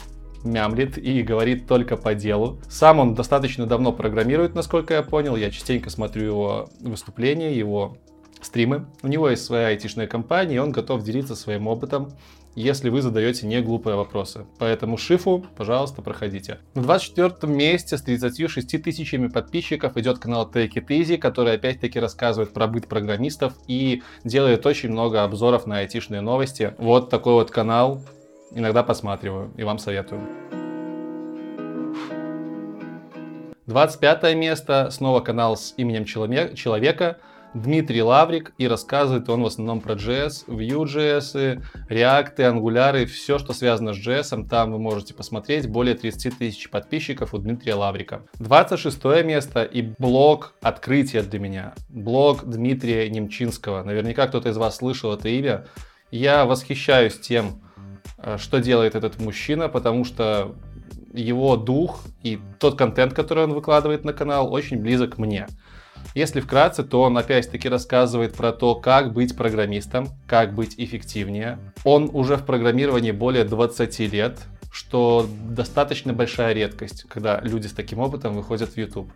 мямлит 0.44 0.98
и 0.98 1.22
говорит 1.22 1.68
только 1.68 1.96
по 1.98 2.14
делу. 2.14 2.60
Сам 2.70 3.00
он 3.00 3.16
достаточно 3.16 3.66
давно 3.66 3.94
программирует, 3.94 4.56
насколько 4.56 4.94
я 4.94 5.04
понял. 5.04 5.36
Я 5.36 5.52
частенько 5.52 5.90
смотрю 5.90 6.26
его 6.26 6.70
выступления, 6.82 7.58
его 7.58 7.98
стримы. 8.42 8.86
У 9.02 9.08
него 9.08 9.30
есть 9.30 9.46
своя 9.46 9.68
айтишная 9.68 10.08
компания, 10.08 10.56
и 10.56 10.60
он 10.60 10.72
готов 10.72 11.04
делиться 11.04 11.36
своим 11.36 11.68
опытом 11.68 12.12
если 12.56 12.90
вы 12.90 13.02
задаете 13.02 13.48
не 13.48 13.62
глупые 13.62 13.96
вопросы. 13.96 14.46
Поэтому 14.60 14.98
шифу, 14.98 15.46
пожалуйста, 15.56 16.02
проходите. 16.02 16.60
На 16.76 16.84
24 16.84 17.52
месте 17.52 17.98
с 17.98 18.02
36 18.02 18.84
тысячами 18.84 19.28
подписчиков 19.28 19.98
идет 19.98 20.20
канал 20.20 20.50
Take 20.52 20.74
It 20.74 20.88
Easy, 20.88 21.18
который 21.18 21.54
опять-таки 21.54 22.00
рассказывает 22.00 22.54
про 22.54 22.68
быт 22.68 22.88
программистов 22.88 23.54
и 23.68 24.04
делает 24.24 24.66
очень 24.66 24.90
много 24.90 25.24
обзоров 25.24 25.66
на 25.66 25.80
айтишные 25.80 26.22
новости. 26.22 26.74
Вот 26.78 27.10
такой 27.10 27.34
вот 27.34 27.52
канал. 27.52 28.02
Иногда 28.52 28.84
посматриваю 28.84 29.52
и 29.58 29.64
вам 29.64 29.80
советую. 29.80 30.22
25 33.66 34.36
место, 34.36 34.90
снова 34.92 35.22
канал 35.22 35.56
с 35.56 35.74
именем 35.78 36.06
человека, 36.06 37.18
Дмитрий 37.54 38.02
Лаврик, 38.02 38.54
и 38.58 38.68
рассказывает 38.68 39.30
он 39.30 39.44
в 39.44 39.46
основном 39.46 39.82
про 39.82 39.94
JS, 39.94 40.48
Vue.js, 40.48 41.62
React, 41.90 42.36
Angular, 42.38 43.06
все, 43.06 43.38
что 43.38 43.54
связано 43.54 43.94
с 43.94 43.98
JS, 43.98 44.48
там 44.48 44.72
вы 44.72 44.80
можете 44.80 45.14
посмотреть, 45.14 45.70
более 45.70 45.96
30 45.96 46.38
тысяч 46.38 46.70
подписчиков 46.70 47.34
у 47.34 47.38
Дмитрия 47.38 47.76
Лаврика. 47.76 48.24
26 48.40 49.04
место 49.24 49.64
и 49.64 49.82
блог 50.00 50.54
открытия 50.62 51.22
для 51.22 51.40
меня, 51.40 51.74
блог 51.90 52.44
Дмитрия 52.46 53.10
Немчинского. 53.10 53.84
Наверняка 53.84 54.28
кто-то 54.28 54.50
из 54.50 54.58
вас 54.58 54.78
слышал 54.78 55.14
это 55.14 55.30
имя. 55.30 55.66
Я 56.12 56.46
восхищаюсь 56.46 57.20
тем, 57.20 57.62
э, 58.18 58.38
что 58.38 58.60
делает 58.60 58.96
этот 58.96 59.20
мужчина, 59.20 59.70
потому 59.70 60.06
что 60.06 60.56
его 61.14 61.56
дух 61.58 62.04
и 62.24 62.40
тот 62.60 62.78
контент, 62.78 63.14
который 63.14 63.44
он 63.44 63.54
выкладывает 63.54 64.04
на 64.04 64.14
канал, 64.14 64.52
очень 64.52 64.78
близок 64.78 65.18
мне. 65.18 65.48
Если 66.16 66.42
вкратце, 66.42 66.84
то 66.84 67.02
он 67.02 67.18
опять-таки 67.18 67.70
рассказывает 67.70 68.34
про 68.34 68.52
то, 68.52 68.76
как 68.76 69.14
быть 69.14 69.36
программистом, 69.36 70.10
как 70.28 70.54
быть 70.54 70.76
эффективнее. 70.78 71.60
Он 71.84 72.10
уже 72.14 72.38
в 72.38 72.46
программировании 72.46 73.12
более 73.12 73.44
20 73.44 74.00
лет, 74.12 74.40
что 74.72 75.28
достаточно 75.50 76.14
большая 76.14 76.54
редкость, 76.54 77.06
когда 77.08 77.40
люди 77.42 77.68
с 77.68 77.74
таким 77.74 78.00
опытом 78.00 78.34
выходят 78.34 78.70
в 78.70 78.78
YouTube. 78.78 79.12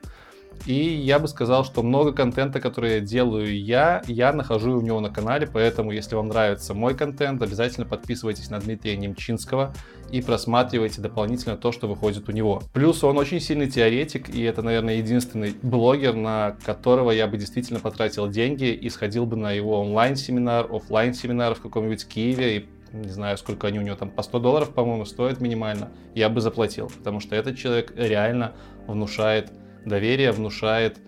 И 0.66 0.74
я 0.74 1.20
бы 1.20 1.28
сказал, 1.28 1.64
что 1.64 1.84
много 1.84 2.12
контента, 2.12 2.60
который 2.60 3.00
делаю 3.02 3.58
я, 3.58 4.02
я 4.08 4.34
нахожу 4.34 4.78
у 4.78 4.82
него 4.82 5.00
на 5.00 5.10
канале, 5.10 5.48
поэтому 5.48 5.92
если 5.92 6.16
вам 6.16 6.28
нравится 6.28 6.74
мой 6.74 6.96
контент, 6.96 7.42
обязательно 7.42 7.86
подписывайтесь 7.86 8.50
на 8.50 8.60
Дмитрия 8.60 8.98
Немчинского 8.98 9.74
и 10.12 10.22
просматривайте 10.22 11.02
дополнительно 11.02 11.58
то, 11.58 11.72
что 11.72 11.88
выходит 11.88 12.28
у 12.28 12.32
него. 12.32 12.62
Плюс 12.74 13.04
он 13.04 13.18
очень 13.18 13.40
сильный 13.40 13.70
теоретик, 13.70 14.30
и 14.30 14.42
это, 14.44 14.62
наверное, 14.62 14.96
единственный 14.96 15.56
блогер, 15.62 16.16
на 16.16 16.58
которого 16.66 17.12
я 17.12 17.28
бы 17.28 17.38
действительно 17.38 17.80
потратил 17.80 18.28
деньги 18.28 18.72
и 18.72 18.90
сходил 18.90 19.26
бы 19.26 19.36
на 19.36 19.52
его 19.52 19.80
онлайн-семинар, 19.82 20.68
офлайн 20.74 21.14
семинар 21.14 21.56
в 21.56 21.62
каком-нибудь 21.62 22.08
Киеве. 22.08 22.58
И 22.58 22.66
не 22.94 23.10
знаю, 23.10 23.38
сколько 23.38 23.68
они 23.68 23.80
у 23.80 23.82
него 23.82 23.96
там, 23.96 24.10
по 24.10 24.24
100 24.24 24.40
долларов, 24.40 24.70
по-моему, 24.74 25.06
стоят 25.06 25.42
минимально, 25.42 25.92
я 26.16 26.30
бы 26.30 26.42
заплатил, 26.42 26.90
потому 26.98 27.20
что 27.20 27.36
этот 27.36 27.58
человек 27.58 27.94
реально 27.96 28.54
внушает 28.88 29.52
доверие, 29.88 30.32
внушает 30.32 31.00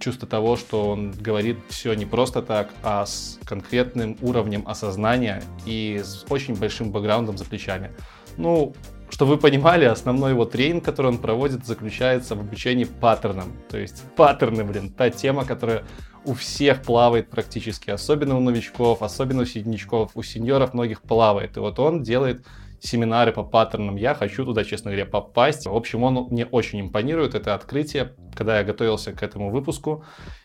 чувство 0.00 0.26
того, 0.26 0.56
что 0.56 0.90
он 0.90 1.12
говорит 1.12 1.58
все 1.68 1.94
не 1.94 2.04
просто 2.04 2.42
так, 2.42 2.70
а 2.82 3.06
с 3.06 3.38
конкретным 3.44 4.16
уровнем 4.20 4.64
осознания 4.66 5.42
и 5.66 6.00
с 6.02 6.24
очень 6.28 6.56
большим 6.56 6.90
бэкграундом 6.90 7.38
за 7.38 7.44
плечами. 7.44 7.92
Ну, 8.36 8.74
чтобы 9.08 9.32
вы 9.32 9.38
понимали, 9.38 9.84
основной 9.84 10.32
его 10.32 10.46
тренинг, 10.46 10.84
который 10.84 11.08
он 11.08 11.18
проводит, 11.18 11.66
заключается 11.66 12.34
в 12.34 12.40
обучении 12.40 12.84
паттернам. 12.84 13.52
То 13.68 13.78
есть 13.78 14.02
паттерны, 14.16 14.64
блин, 14.64 14.90
та 14.90 15.10
тема, 15.10 15.44
которая 15.44 15.84
у 16.24 16.34
всех 16.34 16.82
плавает 16.82 17.28
практически, 17.28 17.90
особенно 17.90 18.36
у 18.36 18.40
новичков, 18.40 19.02
особенно 19.02 19.42
у 19.42 19.44
среднячков, 19.44 20.12
у 20.14 20.22
сеньоров 20.22 20.72
многих 20.72 21.02
плавает. 21.02 21.56
И 21.56 21.60
вот 21.60 21.78
он 21.78 22.02
делает 22.02 22.46
семинары 22.82 23.32
по 23.32 23.44
паттернам. 23.44 23.96
Я 23.96 24.14
хочу 24.14 24.44
туда, 24.44 24.64
честно 24.64 24.90
говоря, 24.90 25.06
попасть. 25.06 25.66
В 25.66 25.74
общем, 25.74 26.02
он 26.02 26.26
мне 26.30 26.44
очень 26.44 26.80
импонирует. 26.80 27.34
Это 27.34 27.54
открытие. 27.54 28.14
Когда 28.34 28.58
я 28.58 28.64
готовился 28.64 29.12
к 29.12 29.22
этому 29.22 29.50
выпуску, 29.50 30.04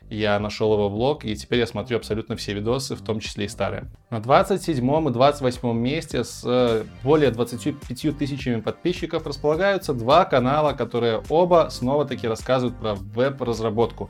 я 0.10 0.40
нашел 0.40 0.72
его 0.74 0.90
блог, 0.90 1.26
и 1.26 1.36
теперь 1.36 1.60
я 1.60 1.68
смотрю 1.68 1.98
абсолютно 1.98 2.36
все 2.36 2.54
видосы, 2.54 2.96
в 2.96 3.02
том 3.02 3.20
числе 3.20 3.46
и 3.46 3.48
старые. 3.48 3.92
На 4.10 4.20
27 4.22 5.10
и 5.10 5.12
28 5.12 5.78
месте 5.78 6.24
с 6.24 6.44
э, 6.46 6.84
более 7.04 7.32
25 7.32 8.18
тысячами 8.18 8.62
подписчиков 8.62 9.26
располагаются 9.26 9.94
два 9.94 10.26
канала, 10.26 10.74
которые 10.74 11.24
оба 11.30 11.68
снова-таки 11.72 12.28
рассказывают 12.28 12.78
про 12.80 12.94
веб-разработку. 12.96 14.10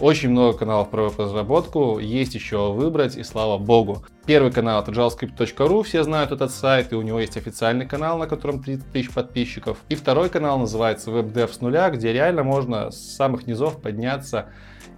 Очень 0.00 0.30
много 0.30 0.58
каналов 0.58 0.90
про 0.90 1.04
веб-разработку, 1.04 2.00
есть 2.00 2.34
еще 2.34 2.72
выбрать, 2.72 3.16
и 3.16 3.22
слава 3.22 3.58
богу. 3.58 4.04
Первый 4.26 4.50
канал 4.50 4.82
это 4.82 4.90
javascript.ru, 4.90 5.84
все 5.84 6.02
знают 6.02 6.32
этот 6.32 6.50
сайт, 6.50 6.92
и 6.92 6.96
у 6.96 7.02
него 7.02 7.20
есть 7.20 7.36
официальный 7.36 7.86
канал, 7.86 8.18
на 8.18 8.26
котором 8.26 8.60
30 8.60 8.90
тысяч 8.90 9.10
подписчиков. 9.12 9.78
И 9.88 9.94
второй 9.94 10.30
канал 10.30 10.58
называется 10.58 11.12
WebDev 11.12 11.52
с 11.52 11.60
нуля, 11.60 11.90
где 11.90 12.12
реально 12.12 12.42
можно 12.42 12.90
с 12.90 13.14
самых 13.14 13.46
низов 13.46 13.80
подняться 13.80 14.46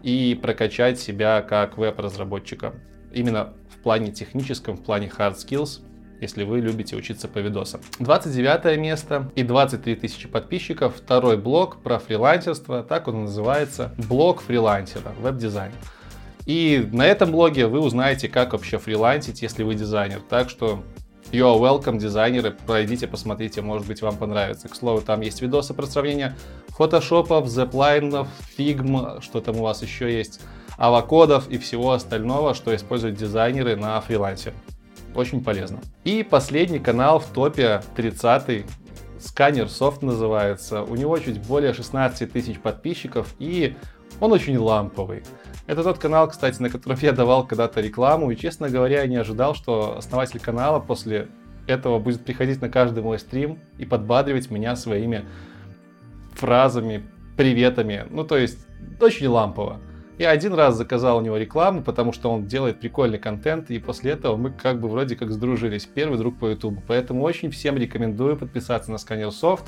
и 0.02 0.38
прокачать 0.40 0.98
себя 0.98 1.42
как 1.42 1.76
веб-разработчика. 1.76 2.72
Именно 3.12 3.52
в 3.68 3.82
плане 3.82 4.12
техническом, 4.12 4.78
в 4.78 4.82
плане 4.82 5.12
hard 5.14 5.36
skills. 5.36 5.82
Если 6.20 6.44
вы 6.44 6.60
любите 6.60 6.96
учиться 6.96 7.28
по 7.28 7.38
видосам. 7.38 7.80
29 7.98 8.78
место 8.78 9.30
и 9.34 9.42
23 9.42 9.96
тысячи 9.96 10.28
подписчиков. 10.28 10.94
Второй 10.96 11.36
блог 11.36 11.82
про 11.82 11.98
фрилансерство, 11.98 12.82
так 12.82 13.08
он 13.08 13.24
называется, 13.24 13.92
блог 14.08 14.40
фрилансера, 14.42 15.12
веб-дизайн. 15.20 15.72
И 16.46 16.88
на 16.92 17.06
этом 17.06 17.32
блоге 17.32 17.66
вы 17.66 17.80
узнаете, 17.80 18.28
как 18.28 18.52
вообще 18.52 18.78
фрилансить, 18.78 19.42
если 19.42 19.64
вы 19.64 19.74
дизайнер. 19.74 20.20
Так 20.28 20.48
что 20.48 20.82
are 21.32 21.58
welcome, 21.58 21.98
дизайнеры. 21.98 22.56
Пройдите, 22.66 23.06
посмотрите, 23.06 23.62
может 23.62 23.86
быть, 23.86 24.00
вам 24.00 24.16
понравится. 24.16 24.68
К 24.68 24.76
слову, 24.76 25.00
там 25.00 25.20
есть 25.20 25.42
видосы 25.42 25.74
про 25.74 25.86
сравнение 25.86 26.36
фотошопов, 26.68 27.48
Zeplin 27.48 28.02
ов, 28.02 28.28
фигм, 28.56 29.20
что 29.20 29.40
там 29.40 29.56
у 29.56 29.62
вас 29.62 29.82
еще 29.82 30.14
есть, 30.14 30.40
Avocode 30.78 31.33
ов 31.33 31.48
и 31.48 31.58
всего 31.58 31.92
остального, 31.92 32.54
что 32.54 32.74
используют 32.74 33.16
дизайнеры 33.16 33.76
на 33.76 34.00
фрилансе. 34.00 34.52
Очень 35.16 35.42
полезно. 35.42 35.80
И 36.04 36.22
последний 36.22 36.78
канал 36.78 37.18
в 37.18 37.26
топе 37.26 37.82
30 37.96 38.66
SkanerSoft 39.18 40.02
называется. 40.02 40.82
У 40.82 40.94
него 40.94 41.18
чуть 41.18 41.40
более 41.46 41.72
16 41.72 42.30
тысяч 42.30 42.60
подписчиков 42.60 43.34
и 43.38 43.74
он 44.20 44.32
очень 44.32 44.56
ламповый. 44.56 45.22
Это 45.66 45.82
тот 45.82 45.98
канал, 45.98 46.28
кстати, 46.28 46.60
на 46.60 46.70
котором 46.70 46.98
я 47.00 47.12
давал 47.12 47.46
когда-то 47.46 47.80
рекламу, 47.80 48.30
и, 48.30 48.36
честно 48.36 48.70
говоря, 48.70 49.02
я 49.02 49.06
не 49.06 49.16
ожидал, 49.16 49.54
что 49.54 49.98
основатель 49.98 50.40
канала 50.40 50.80
после 50.80 51.28
этого 51.66 51.98
будет 51.98 52.24
приходить 52.24 52.62
на 52.62 52.68
каждый 52.68 53.02
мой 53.02 53.18
стрим 53.18 53.58
и 53.76 53.84
подбадривать 53.84 54.50
меня 54.50 54.76
своими 54.76 55.24
фразами, 56.34 57.04
приветами. 57.36 58.06
Ну, 58.10 58.24
то 58.24 58.38
есть, 58.38 58.66
очень 59.00 59.26
лампово. 59.26 59.80
Я 60.18 60.30
один 60.30 60.54
раз 60.54 60.76
заказал 60.76 61.18
у 61.18 61.20
него 61.20 61.36
рекламу, 61.36 61.82
потому 61.82 62.12
что 62.12 62.30
он 62.30 62.46
делает 62.46 62.80
прикольный 62.80 63.18
контент, 63.18 63.70
и 63.70 63.78
после 63.78 64.12
этого 64.12 64.36
мы 64.36 64.50
как 64.50 64.80
бы 64.80 64.88
вроде 64.88 65.14
как 65.14 65.30
сдружились. 65.30 65.84
Первый 65.84 66.18
друг 66.18 66.38
по 66.38 66.46
YouTube. 66.46 66.78
Поэтому 66.86 67.22
очень 67.22 67.50
всем 67.50 67.76
рекомендую 67.76 68.38
подписаться 68.38 68.90
на 68.90 68.96
Scanner 68.96 69.28
Soft. 69.28 69.66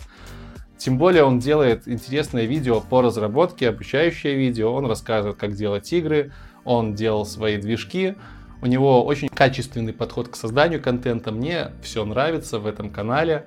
Тем 0.79 0.97
более 0.97 1.25
он 1.25 1.39
делает 1.39 1.87
интересное 1.87 2.47
видео 2.47 2.81
по 2.81 3.03
разработке, 3.03 3.69
обучающее 3.69 4.37
видео. 4.37 4.73
Он 4.73 4.87
рассказывает, 4.87 5.37
как 5.37 5.53
делать 5.53 5.93
игры, 5.93 6.33
он 6.65 6.95
делал 6.95 7.27
свои 7.27 7.59
движки. 7.59 8.15
У 8.63 8.67
него 8.67 9.05
очень 9.05 9.29
качественный 9.29 9.93
подход 9.93 10.29
к 10.29 10.37
созданию 10.37 10.81
контента. 10.81 11.31
Мне 11.31 11.73
все 11.83 12.05
нравится 12.07 12.59
в 12.59 12.67
этом 12.67 12.91
канале. 12.91 13.45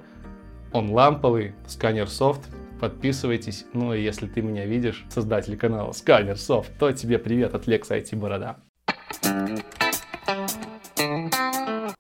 Он 0.72 0.92
ламповый, 0.92 1.56
SkanerSoft. 1.68 2.42
Подписывайтесь. 2.82 3.66
Ну 3.74 3.94
и 3.94 4.02
если 4.02 4.26
ты 4.26 4.42
меня 4.42 4.66
видишь, 4.66 5.06
создатель 5.08 5.56
канала 5.56 5.92
SkanerSoft, 5.92 6.72
то 6.80 6.92
тебе 6.92 7.20
привет 7.20 7.54
от 7.54 7.68
Лекса 7.68 7.96
IT 7.96 8.16
Борода. 8.16 8.58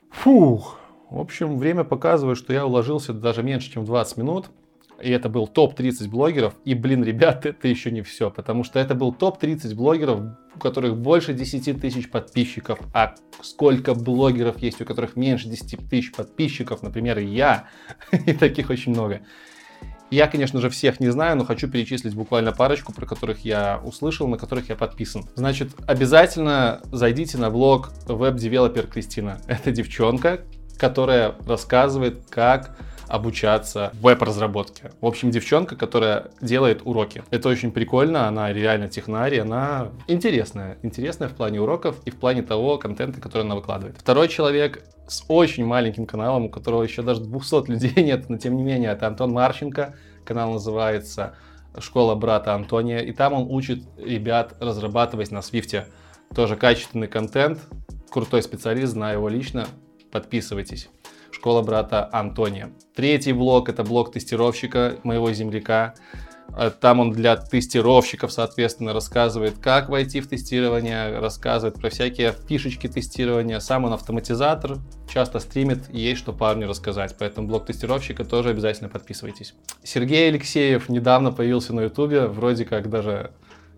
Фух. 0.09 0.79
В 1.11 1.19
общем, 1.19 1.59
время 1.59 1.83
показывает, 1.83 2.39
что 2.39 2.51
я 2.51 2.65
уложился 2.65 3.13
даже 3.13 3.43
меньше, 3.43 3.71
чем 3.71 3.85
20 3.85 4.17
минут 4.17 4.49
и 5.01 5.09
это 5.09 5.29
был 5.29 5.47
топ-30 5.47 6.09
блогеров, 6.09 6.53
и, 6.63 6.73
блин, 6.73 7.03
ребят, 7.03 7.45
это 7.45 7.67
еще 7.67 7.91
не 7.91 8.01
все, 8.01 8.29
потому 8.29 8.63
что 8.63 8.79
это 8.79 8.95
был 8.95 9.13
топ-30 9.13 9.75
блогеров, 9.75 10.37
у 10.55 10.59
которых 10.59 10.97
больше 10.97 11.33
10 11.33 11.81
тысяч 11.81 12.09
подписчиков, 12.09 12.79
а 12.93 13.15
сколько 13.41 13.93
блогеров 13.95 14.59
есть, 14.59 14.81
у 14.81 14.85
которых 14.85 15.15
меньше 15.15 15.49
10 15.49 15.89
тысяч 15.89 16.11
подписчиков, 16.11 16.83
например, 16.83 17.19
я, 17.19 17.67
и 18.11 18.33
таких 18.33 18.69
очень 18.69 18.91
много. 18.91 19.21
Я, 20.11 20.27
конечно 20.27 20.59
же, 20.59 20.69
всех 20.69 20.99
не 20.99 21.09
знаю, 21.09 21.37
но 21.37 21.45
хочу 21.45 21.69
перечислить 21.69 22.15
буквально 22.15 22.51
парочку, 22.51 22.91
про 22.91 23.05
которых 23.05 23.45
я 23.45 23.79
услышал, 23.81 24.27
на 24.27 24.37
которых 24.37 24.67
я 24.67 24.75
подписан. 24.75 25.23
Значит, 25.35 25.69
обязательно 25.87 26.81
зайдите 26.91 27.37
на 27.37 27.49
блог 27.49 27.93
Web 28.07 28.27
Developer 28.27 28.87
Кристина. 28.87 29.39
Это 29.47 29.71
девчонка, 29.71 30.41
которая 30.77 31.35
рассказывает, 31.47 32.25
как 32.29 32.77
обучаться 33.11 33.91
веб-разработке. 34.01 34.91
В 35.01 35.05
общем, 35.05 35.31
девчонка, 35.31 35.75
которая 35.75 36.31
делает 36.39 36.81
уроки. 36.85 37.23
Это 37.29 37.49
очень 37.49 37.71
прикольно, 37.73 38.27
она 38.27 38.53
реально 38.53 38.87
технарь, 38.87 39.39
она 39.39 39.89
интересная. 40.07 40.77
Интересная 40.81 41.27
в 41.27 41.33
плане 41.33 41.59
уроков 41.59 41.97
и 42.05 42.09
в 42.09 42.15
плане 42.15 42.41
того 42.41 42.77
контента, 42.77 43.19
который 43.19 43.41
она 43.41 43.55
выкладывает. 43.55 43.97
Второй 43.97 44.29
человек 44.29 44.85
с 45.07 45.25
очень 45.27 45.65
маленьким 45.65 46.05
каналом, 46.05 46.45
у 46.45 46.49
которого 46.49 46.83
еще 46.83 47.01
даже 47.01 47.21
200 47.21 47.69
людей 47.69 47.93
нет, 48.03 48.29
но 48.29 48.37
тем 48.37 48.55
не 48.55 48.63
менее, 48.63 48.91
это 48.91 49.07
Антон 49.07 49.33
Марченко. 49.33 49.93
Канал 50.23 50.53
называется 50.53 51.35
«Школа 51.77 52.15
брата 52.15 52.53
Антония», 52.53 52.99
и 52.99 53.11
там 53.11 53.33
он 53.33 53.47
учит 53.49 53.83
ребят 53.97 54.55
разрабатывать 54.61 55.31
на 55.31 55.41
Свифте. 55.41 55.87
Тоже 56.33 56.55
качественный 56.55 57.07
контент, 57.07 57.59
крутой 58.09 58.41
специалист, 58.41 58.93
знаю 58.93 59.17
его 59.17 59.27
лично, 59.27 59.67
подписывайтесь 60.11 60.89
школа 61.41 61.63
брата 61.63 62.07
Антония. 62.11 62.69
Третий 62.95 63.33
блок 63.33 63.67
это 63.67 63.83
блок 63.83 64.11
тестировщика 64.11 64.97
моего 65.01 65.31
земляка. 65.31 65.95
Э, 66.55 66.69
там 66.69 66.99
он 66.99 67.13
для 67.13 67.35
тестировщиков, 67.35 68.31
соответственно, 68.31 68.93
рассказывает, 68.93 69.57
как 69.57 69.89
войти 69.89 70.21
в 70.21 70.27
тестирование, 70.27 71.17
рассказывает 71.17 71.81
про 71.81 71.89
всякие 71.89 72.35
фишечки 72.47 72.85
тестирования. 72.85 73.59
Сам 73.59 73.85
он 73.85 73.93
автоматизатор, 73.93 74.77
часто 75.11 75.39
стримит, 75.39 75.89
и 75.91 75.99
есть 75.99 76.19
что 76.19 76.31
парню 76.31 76.67
рассказать. 76.67 77.15
Поэтому 77.17 77.47
блог 77.47 77.65
тестировщика 77.65 78.23
тоже 78.23 78.49
обязательно 78.49 78.89
подписывайтесь. 78.89 79.55
Сергей 79.81 80.29
Алексеев 80.29 80.89
недавно 80.89 81.31
появился 81.31 81.73
на 81.73 81.81
ютубе, 81.81 82.27
вроде 82.27 82.65
как 82.65 82.87
даже 82.87 83.31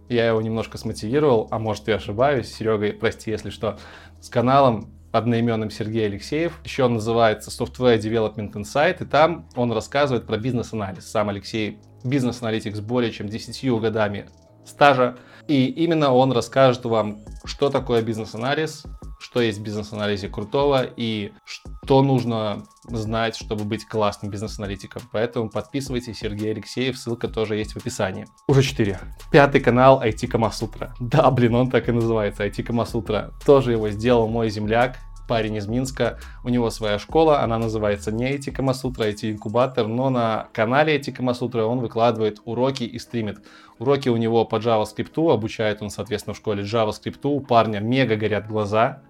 я 0.09 0.27
его 0.27 0.41
немножко 0.41 0.77
смотивировал, 0.77 1.47
а 1.49 1.59
может 1.59 1.87
я 1.87 1.95
ошибаюсь, 1.95 2.53
Серега, 2.53 2.91
прости, 2.91 3.31
если 3.31 3.51
что, 3.51 3.79
с 4.19 4.27
каналом 4.27 4.91
одноименным 5.13 5.69
Сергей 5.69 6.07
Алексеев. 6.07 6.59
Еще 6.65 6.83
он 6.83 6.95
называется 6.95 7.49
Software 7.51 7.97
Development 7.97 8.51
Insight, 8.51 9.03
и 9.03 9.05
там 9.05 9.47
он 9.55 9.71
рассказывает 9.71 10.25
про 10.25 10.37
бизнес-анализ. 10.37 11.09
Сам 11.09 11.29
Алексей 11.29 11.79
бизнес-аналитик 12.03 12.75
с 12.75 12.81
более 12.81 13.11
чем 13.11 13.29
10 13.29 13.79
годами 13.79 14.27
стажа. 14.65 15.15
И 15.47 15.67
именно 15.67 16.11
он 16.11 16.31
расскажет 16.31 16.83
вам, 16.85 17.19
что 17.45 17.69
такое 17.69 18.01
бизнес-анализ, 18.01 18.83
что 19.23 19.41
есть 19.41 19.59
в 19.59 19.63
бизнес-анализе 19.63 20.27
крутого 20.27 20.83
и 20.83 21.31
что 21.45 22.01
нужно 22.01 22.65
знать, 22.83 23.37
чтобы 23.37 23.63
быть 23.63 23.85
классным 23.87 24.29
бизнес-аналитиком. 24.29 25.01
Поэтому 25.13 25.49
подписывайтесь, 25.49 26.19
Сергей 26.19 26.51
Алексеев, 26.51 26.97
ссылка 26.97 27.29
тоже 27.29 27.55
есть 27.55 27.71
в 27.71 27.77
описании. 27.77 28.27
Уже 28.47 28.61
4. 28.61 28.99
Пятый 29.31 29.61
канал 29.61 30.03
IT 30.03 30.27
Камасутра. 30.27 30.93
Да, 30.99 31.31
блин, 31.31 31.55
он 31.55 31.71
так 31.71 31.87
и 31.87 31.93
называется, 31.93 32.45
IT 32.45 32.63
Камасутра. 32.63 33.31
Тоже 33.45 33.71
его 33.71 33.89
сделал 33.89 34.27
мой 34.27 34.49
земляк, 34.49 34.97
парень 35.27 35.55
из 35.55 35.67
Минска, 35.67 36.19
у 36.43 36.49
него 36.49 36.69
своя 36.69 36.99
школа, 36.99 37.41
она 37.41 37.57
называется 37.57 38.11
не 38.11 38.35
IT 38.35 38.51
Камасутра, 38.51 39.05
IT 39.05 39.31
Инкубатор, 39.31 39.87
но 39.87 40.09
на 40.09 40.49
канале 40.51 40.97
IT 40.97 41.13
Камасутра 41.13 41.63
он 41.63 41.79
выкладывает 41.79 42.41
уроки 42.43 42.83
и 42.83 42.99
стримит. 42.99 43.37
Уроки 43.79 44.09
у 44.09 44.17
него 44.17 44.43
по 44.43 44.57
JavaScript, 44.57 45.33
обучает 45.33 45.81
он, 45.81 45.91
соответственно, 45.91 46.33
в 46.33 46.37
школе 46.37 46.63
JavaScript, 46.63 47.21
у 47.23 47.39
парня 47.39 47.79
мега 47.79 48.17
горят 48.17 48.47
глаза, 48.47 49.01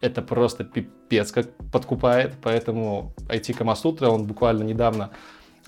это 0.00 0.22
просто 0.22 0.64
пипец 0.64 1.32
как 1.32 1.54
подкупает, 1.72 2.34
поэтому 2.42 3.14
IT 3.28 3.54
Камасутра, 3.54 4.08
он 4.08 4.26
буквально 4.26 4.62
недавно 4.62 5.10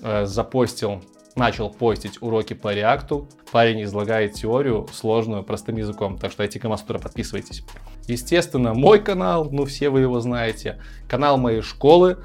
э, 0.01 0.25
запостил 0.25 1.01
начал 1.35 1.69
постить 1.69 2.21
уроки 2.21 2.53
по 2.53 2.73
реакту. 2.73 3.27
Парень 3.51 3.83
излагает 3.83 4.33
теорию 4.33 4.87
сложную 4.91 5.43
простым 5.43 5.77
языком, 5.77 6.17
так 6.17 6.31
что 6.31 6.43
IT 6.43 6.59
Камастура 6.59 6.99
подписывайтесь. 6.99 7.63
Естественно, 8.07 8.73
мой 8.73 8.99
канал, 8.99 9.49
ну 9.51 9.65
все 9.65 9.89
вы 9.89 10.01
его 10.01 10.19
знаете, 10.19 10.81
канал 11.07 11.37
моей 11.37 11.61
школы, 11.61 12.17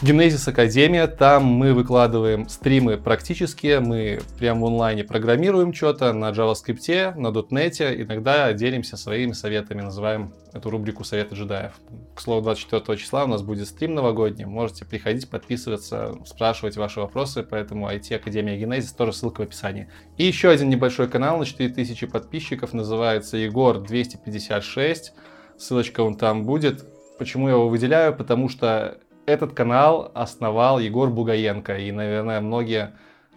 Генезис 0.00 0.48
Академия, 0.48 1.06
там 1.06 1.44
мы 1.44 1.74
выкладываем 1.74 2.48
стримы 2.48 2.96
практические, 2.96 3.78
мы 3.78 4.20
прямо 4.36 4.62
в 4.62 4.66
онлайне 4.66 5.04
программируем 5.04 5.72
что-то 5.72 6.12
на 6.12 6.30
JavaScript, 6.30 7.14
на 7.16 7.28
.NET, 7.28 8.02
иногда 8.02 8.52
делимся 8.52 8.96
своими 8.96 9.30
советами, 9.30 9.82
называем 9.82 10.34
эту 10.52 10.70
рубрику 10.70 11.04
«Советы 11.04 11.36
джедаев». 11.36 11.74
К 12.16 12.20
слову, 12.20 12.42
24 12.42 12.98
числа 12.98 13.24
у 13.24 13.26
нас 13.28 13.42
будет 13.42 13.68
стрим 13.68 13.94
новогодний, 13.94 14.44
можете 14.44 14.84
приходить, 14.84 15.30
подписываться, 15.30 16.16
спрашивать 16.26 16.76
ваши 16.76 16.98
вопросы, 16.98 17.44
поэтому 17.44 17.88
IT 17.88 18.12
Академия 18.16 18.58
Генезис, 18.58 18.92
тоже 18.92 19.12
ссылка 19.12 19.42
в 19.42 19.44
описании. 19.44 19.88
И 20.16 20.24
еще 20.24 20.50
один 20.50 20.68
небольшой 20.68 21.08
канал 21.08 21.38
на 21.38 21.46
4000 21.46 22.06
подписчиков, 22.06 22.72
называется 22.72 23.36
Егор 23.36 23.78
256, 23.78 25.12
ссылочка 25.56 26.00
он 26.00 26.16
там 26.16 26.44
будет. 26.44 26.84
Почему 27.18 27.46
я 27.46 27.54
его 27.54 27.68
выделяю? 27.68 28.16
Потому 28.16 28.48
что 28.48 28.98
этот 29.26 29.52
канал 29.52 30.10
основал 30.14 30.78
Егор 30.78 31.10
Бугаенко, 31.10 31.78
и, 31.78 31.92
наверное, 31.92 32.40
многие, 32.40 32.94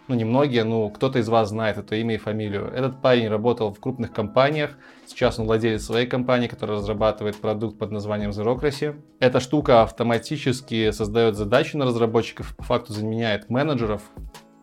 ну 0.08 0.14
не 0.14 0.24
многие, 0.24 0.64
но 0.64 0.88
кто-то 0.88 1.18
из 1.18 1.28
вас 1.28 1.50
знает 1.50 1.78
это 1.78 1.96
имя 1.96 2.14
и 2.16 2.18
фамилию. 2.18 2.66
Этот 2.74 3.00
парень 3.00 3.28
работал 3.28 3.72
в 3.72 3.80
крупных 3.80 4.12
компаниях, 4.12 4.72
сейчас 5.06 5.38
он 5.38 5.46
владелец 5.46 5.84
своей 5.84 6.06
компании, 6.06 6.48
которая 6.48 6.78
разрабатывает 6.78 7.36
продукт 7.36 7.78
под 7.78 7.92
названием 7.92 8.30
Zerocracy. 8.30 9.00
Эта 9.20 9.40
штука 9.40 9.82
автоматически 9.82 10.90
создает 10.90 11.36
задачи 11.36 11.76
на 11.76 11.84
разработчиков, 11.84 12.56
по 12.56 12.64
факту 12.64 12.92
заменяет 12.92 13.50
менеджеров. 13.50 14.02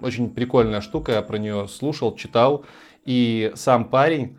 Очень 0.01 0.29
прикольная 0.29 0.81
штука, 0.81 1.13
я 1.13 1.21
про 1.21 1.37
нее 1.37 1.67
слушал, 1.69 2.15
читал, 2.15 2.65
и 3.05 3.51
сам 3.55 3.85
парень 3.85 4.37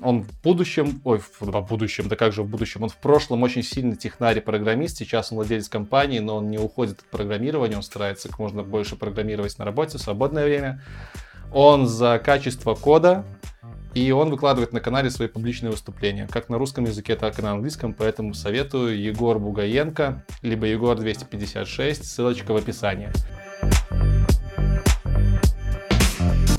он 0.00 0.22
в 0.22 0.42
будущем, 0.42 1.00
ой, 1.04 1.18
в, 1.18 1.66
будущем, 1.68 2.08
да 2.08 2.16
как 2.16 2.32
же 2.32 2.42
в 2.42 2.48
будущем, 2.48 2.82
он 2.82 2.88
в 2.88 2.96
прошлом 2.96 3.42
очень 3.42 3.62
сильный 3.62 3.96
технарь 3.96 4.38
и 4.38 4.40
программист, 4.40 4.98
сейчас 4.98 5.32
он 5.32 5.36
владелец 5.36 5.68
компании, 5.68 6.18
но 6.18 6.36
он 6.36 6.50
не 6.50 6.58
уходит 6.58 7.00
от 7.00 7.04
программирования, 7.06 7.76
он 7.76 7.82
старается 7.82 8.28
как 8.28 8.38
можно 8.38 8.62
больше 8.62 8.96
программировать 8.96 9.58
на 9.58 9.64
работе 9.64 9.98
в 9.98 10.00
свободное 10.00 10.44
время. 10.44 10.82
Он 11.52 11.86
за 11.86 12.20
качество 12.22 12.74
кода, 12.74 13.24
и 13.94 14.10
он 14.10 14.30
выкладывает 14.30 14.72
на 14.72 14.80
канале 14.80 15.08
свои 15.08 15.28
публичные 15.28 15.70
выступления, 15.70 16.28
как 16.30 16.48
на 16.48 16.58
русском 16.58 16.84
языке, 16.84 17.14
так 17.14 17.38
и 17.38 17.42
на 17.42 17.52
английском, 17.52 17.94
поэтому 17.94 18.34
советую 18.34 19.00
Егор 19.00 19.38
Бугаенко, 19.38 20.24
либо 20.42 20.66
Егор 20.66 20.96
256, 20.96 22.04
ссылочка 22.04 22.52
в 22.52 22.56
описании. 22.56 23.10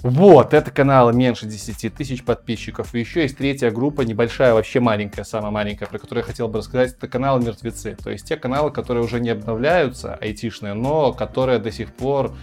Вот, 0.06 0.54
это 0.54 0.70
каналы 0.70 1.13
меньше 1.13 1.48
10 1.48 1.96
тысяч 1.96 2.24
подписчиков. 2.24 2.94
И 2.94 3.00
еще 3.00 3.24
есть 3.24 3.39
третья 3.39 3.72
группа, 3.72 4.02
небольшая, 4.02 4.54
вообще 4.54 4.80
маленькая, 4.80 5.24
самая 5.24 5.50
маленькая, 5.50 5.88
про 5.88 5.98
которую 5.98 6.24
я 6.24 6.28
хотел 6.28 6.48
бы 6.48 6.60
рассказать. 6.60 6.91
Это 6.91 7.08
каналы 7.08 7.44
мертвецы. 7.44 7.98
То 8.04 8.12
есть 8.12 8.28
те 8.28 8.38
каналы, 8.38 8.70
которые 8.70 9.04
уже 9.04 9.20
не 9.20 9.32
обновляются, 9.32 10.13
айтишные, 10.13 10.76
но 10.76 11.12
которые 11.12 11.58
до 11.58 11.72
сих 11.72 11.91
пор 11.91 12.36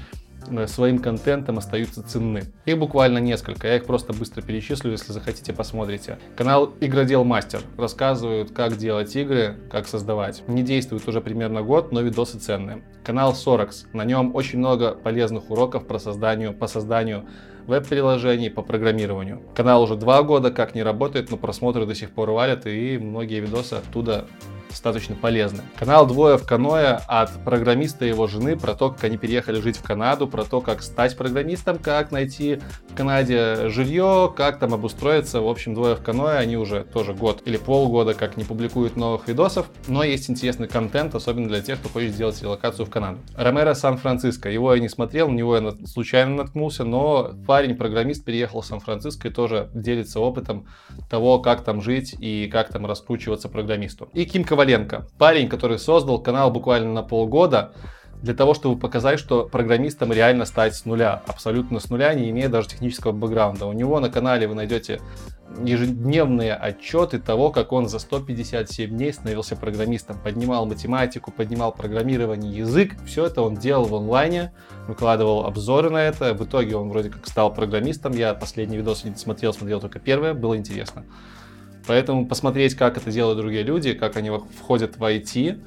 Э, 0.51 0.67
своим 0.67 0.99
контентом 0.99 1.59
остаются 1.59 2.03
ценны. 2.03 2.43
Их 2.65 2.79
буквально 2.79 3.19
несколько, 3.19 3.69
я 3.69 3.77
их 3.77 3.85
просто 3.85 4.13
быстро 4.13 4.43
перечислю, 4.43 4.91
если 4.91 5.13
захотите, 5.13 5.53
посмотрите. 5.53 6.19
Канал 6.37 6.73
Игродел 6.81 7.25
Мастер 7.25 7.61
рассказывают, 7.77 8.53
как 8.53 8.77
делать 8.77 9.15
игры, 9.17 9.59
как 9.71 9.87
создавать. 9.87 10.43
Не 10.49 10.63
действует 10.63 11.07
уже 11.09 11.21
примерно 11.21 11.63
год, 11.63 11.93
но 11.93 12.01
видосы 12.01 12.39
ценные. 12.39 12.83
Канал 13.05 13.35
Соракс, 13.35 13.87
на 13.93 14.05
нем 14.05 14.35
очень 14.35 14.59
много 14.59 14.95
полезных 14.95 15.51
уроков 15.51 15.87
про 15.87 15.99
созданию, 15.99 16.53
по 16.53 16.67
созданию 16.67 17.27
веб-приложений, 17.67 18.51
по 18.51 18.63
программированию. 18.63 19.43
Канал 19.55 19.83
уже 19.83 19.97
два 19.97 20.23
года 20.23 20.51
как 20.51 20.75
не 20.75 20.83
работает, 20.83 21.31
но 21.31 21.37
просмотры 21.37 21.87
до 21.87 21.95
сих 21.95 22.11
пор 22.11 22.31
валят, 22.31 22.67
и 22.67 22.99
многие 22.99 23.41
видосы 23.41 23.75
оттуда 23.75 24.27
достаточно 24.73 25.15
полезны. 25.15 25.63
Канал 25.79 26.07
«Двое 26.07 26.37
в 26.37 26.47
каноэ» 26.47 26.99
от 27.07 27.31
программиста 27.45 28.05
и 28.05 28.09
его 28.09 28.27
жены 28.27 28.57
про 28.59 28.75
то, 28.75 28.91
как 28.91 29.05
они 29.05 29.19
переехали 29.19 29.61
жить 29.61 29.77
в 29.77 29.83
Канаду, 29.83 30.27
про 30.27 30.45
то, 30.45 30.61
как 30.61 30.83
стать 30.83 31.17
программистом, 31.17 31.79
как 31.79 32.11
найти 32.11 32.61
в 32.89 32.95
Канаде 32.95 33.69
жилье, 33.69 34.33
как 34.37 34.59
там 34.59 34.75
обустроиться. 34.75 35.41
В 35.41 35.49
общем, 35.49 35.75
«Двое 35.75 35.95
в 35.95 36.03
каноэ» 36.03 36.39
они 36.39 36.57
уже 36.57 36.85
тоже 36.85 37.15
год 37.15 37.43
или 37.45 37.57
полгода 37.57 38.15
как 38.15 38.37
не 38.37 38.45
публикуют 38.45 38.97
новых 38.97 39.29
видосов, 39.29 39.67
но 39.87 40.03
есть 40.03 40.31
интересный 40.31 40.69
контент, 40.69 41.15
особенно 41.15 41.49
для 41.49 41.61
тех, 41.61 41.79
кто 41.79 41.89
хочет 41.89 42.13
сделать 42.13 42.41
релокацию 42.43 42.87
в 42.87 42.91
Канаду. 42.91 43.19
Ромеро 43.37 43.75
Сан-Франциско. 43.75 44.51
Его 44.51 44.75
я 44.75 44.81
не 44.81 44.89
смотрел, 44.89 45.29
на 45.29 45.35
него 45.35 45.57
я 45.57 45.73
случайно 45.87 46.35
наткнулся, 46.35 46.85
но 46.85 47.33
парень-программист 47.47 48.25
переехал 48.25 48.63
в 48.63 48.67
Сан-Франциско 48.67 49.29
и 49.29 49.31
тоже 49.31 49.69
делится 49.75 50.21
опытом 50.21 50.67
того, 51.11 51.41
как 51.41 51.63
там 51.63 51.83
жить 51.83 52.15
и 52.19 52.49
как 52.51 52.71
там 52.71 52.87
раскручиваться 52.87 53.49
программисту. 53.49 54.09
И 54.15 54.25
Ким 54.25 54.45
Ковалев 54.45 54.62
Коваленко. 54.63 55.07
Парень, 55.19 55.49
который 55.49 55.79
создал 55.79 56.21
канал 56.21 56.51
буквально 56.53 56.93
на 56.93 57.03
полгода, 57.03 57.73
для 58.23 58.35
того, 58.35 58.55
чтобы 58.55 58.79
показать, 58.79 59.19
что 59.19 59.47
программистам 59.47 60.13
реально 60.13 60.45
стать 60.45 60.77
с 60.77 60.85
нуля, 60.85 61.23
абсолютно 61.27 61.81
с 61.81 61.91
нуля, 61.91 62.15
не 62.15 62.31
имея 62.31 62.49
даже 62.49 62.69
технического 62.69 63.11
бэкграунда. 63.11 63.67
У 63.67 63.73
него 63.73 63.99
на 63.99 64.11
канале 64.11 64.47
вы 64.47 64.55
найдете 64.55 65.01
ежедневные 65.65 66.55
отчеты 66.55 67.19
того, 67.19 67.51
как 67.51 67.73
он 67.73 67.89
за 67.89 67.99
157 67.99 68.91
дней 68.91 69.13
становился 69.13 69.57
программистом, 69.57 70.17
поднимал 70.23 70.67
математику, 70.67 71.33
поднимал 71.33 71.73
программирование, 71.73 72.59
язык, 72.59 72.95
все 73.05 73.27
это 73.27 73.43
он 73.43 73.57
делал 73.57 73.87
в 73.87 73.95
онлайне, 73.97 74.53
выкладывал 74.87 75.45
обзоры 75.45 75.91
на 75.91 76.05
это, 76.05 76.33
в 76.35 76.45
итоге 76.45 76.77
он 76.77 76.91
вроде 76.91 77.11
как 77.11 77.27
стал 77.27 77.53
программистом, 77.53 78.13
я 78.13 78.35
последний 78.35 78.77
видос 78.77 79.03
не 79.03 79.17
смотрел, 79.17 79.53
смотрел 79.53 79.81
только 79.81 79.99
первое, 79.99 80.33
было 80.33 80.57
интересно. 80.57 81.05
Поэтому 81.87 82.27
посмотреть, 82.27 82.75
как 82.75 82.97
это 82.97 83.11
делают 83.11 83.39
другие 83.39 83.63
люди, 83.63 83.93
как 83.93 84.17
они 84.17 84.31
входят 84.31 84.97
в 84.97 85.03
IT, 85.03 85.63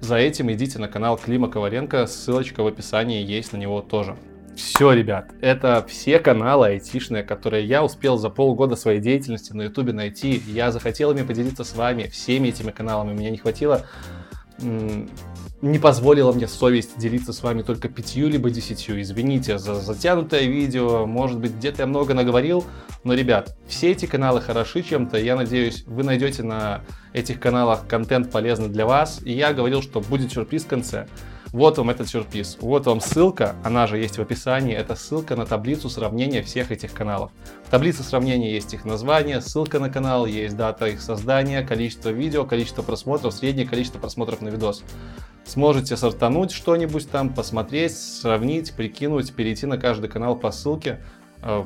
за 0.00 0.16
этим 0.16 0.52
идите 0.52 0.78
на 0.78 0.88
канал 0.88 1.16
Клима 1.16 1.48
Коваленко, 1.48 2.06
ссылочка 2.06 2.62
в 2.62 2.66
описании 2.66 3.24
есть 3.24 3.52
на 3.52 3.56
него 3.56 3.80
тоже. 3.80 4.16
Все, 4.56 4.92
ребят, 4.92 5.32
это 5.40 5.84
все 5.88 6.20
каналы 6.20 6.66
айтишные, 6.66 7.24
которые 7.24 7.66
я 7.66 7.82
успел 7.82 8.16
за 8.16 8.30
полгода 8.30 8.76
своей 8.76 9.00
деятельности 9.00 9.52
на 9.52 9.62
ютубе 9.62 9.92
найти. 9.92 10.40
Я 10.46 10.70
захотел 10.70 11.10
ими 11.10 11.22
поделиться 11.22 11.64
с 11.64 11.74
вами, 11.74 12.04
всеми 12.04 12.48
этими 12.48 12.70
каналами. 12.70 13.14
Мне 13.14 13.30
не 13.30 13.38
хватило 13.38 13.84
не 15.64 15.78
позволила 15.78 16.30
мне 16.30 16.46
совесть 16.46 16.98
делиться 16.98 17.32
с 17.32 17.42
вами 17.42 17.62
только 17.62 17.88
пятью 17.88 18.28
либо 18.28 18.50
десятью. 18.50 19.00
Извините 19.00 19.56
за 19.56 19.74
затянутое 19.76 20.42
видео, 20.42 21.06
может 21.06 21.38
быть 21.38 21.54
где-то 21.54 21.82
я 21.82 21.86
много 21.86 22.12
наговорил, 22.12 22.64
но, 23.02 23.14
ребят, 23.14 23.56
все 23.66 23.92
эти 23.92 24.04
каналы 24.04 24.42
хороши 24.42 24.82
чем-то, 24.82 25.16
я 25.16 25.36
надеюсь, 25.36 25.84
вы 25.86 26.02
найдете 26.02 26.42
на 26.42 26.82
этих 27.14 27.40
каналах 27.40 27.86
контент 27.88 28.30
полезный 28.30 28.68
для 28.68 28.84
вас, 28.84 29.22
и 29.24 29.32
я 29.32 29.54
говорил, 29.54 29.80
что 29.80 30.02
будет 30.02 30.32
сюрприз 30.32 30.64
в 30.64 30.68
конце. 30.68 31.08
Вот 31.46 31.78
вам 31.78 31.88
этот 31.88 32.08
сюрприз. 32.08 32.58
Вот 32.60 32.84
вам 32.86 33.00
ссылка, 33.00 33.54
она 33.62 33.86
же 33.86 33.96
есть 33.96 34.18
в 34.18 34.20
описании. 34.20 34.74
Это 34.74 34.96
ссылка 34.96 35.36
на 35.36 35.46
таблицу 35.46 35.88
сравнения 35.88 36.42
всех 36.42 36.72
этих 36.72 36.92
каналов. 36.92 37.30
В 37.66 37.70
таблице 37.70 38.02
сравнения 38.02 38.52
есть 38.52 38.74
их 38.74 38.84
название, 38.84 39.40
ссылка 39.40 39.78
на 39.78 39.88
канал, 39.88 40.26
есть 40.26 40.56
дата 40.56 40.86
их 40.86 41.00
создания, 41.00 41.62
количество 41.62 42.08
видео, 42.08 42.44
количество 42.44 42.82
просмотров, 42.82 43.32
среднее 43.32 43.68
количество 43.68 44.00
просмотров 44.00 44.40
на 44.40 44.48
видос. 44.48 44.82
Сможете 45.44 45.96
сортануть 45.96 46.52
что-нибудь 46.52 47.08
там, 47.10 47.32
посмотреть, 47.32 47.96
сравнить, 47.96 48.72
прикинуть, 48.72 49.32
перейти 49.34 49.66
на 49.66 49.76
каждый 49.76 50.08
канал 50.08 50.36
по 50.36 50.50
ссылке. 50.50 51.00
Э, 51.42 51.64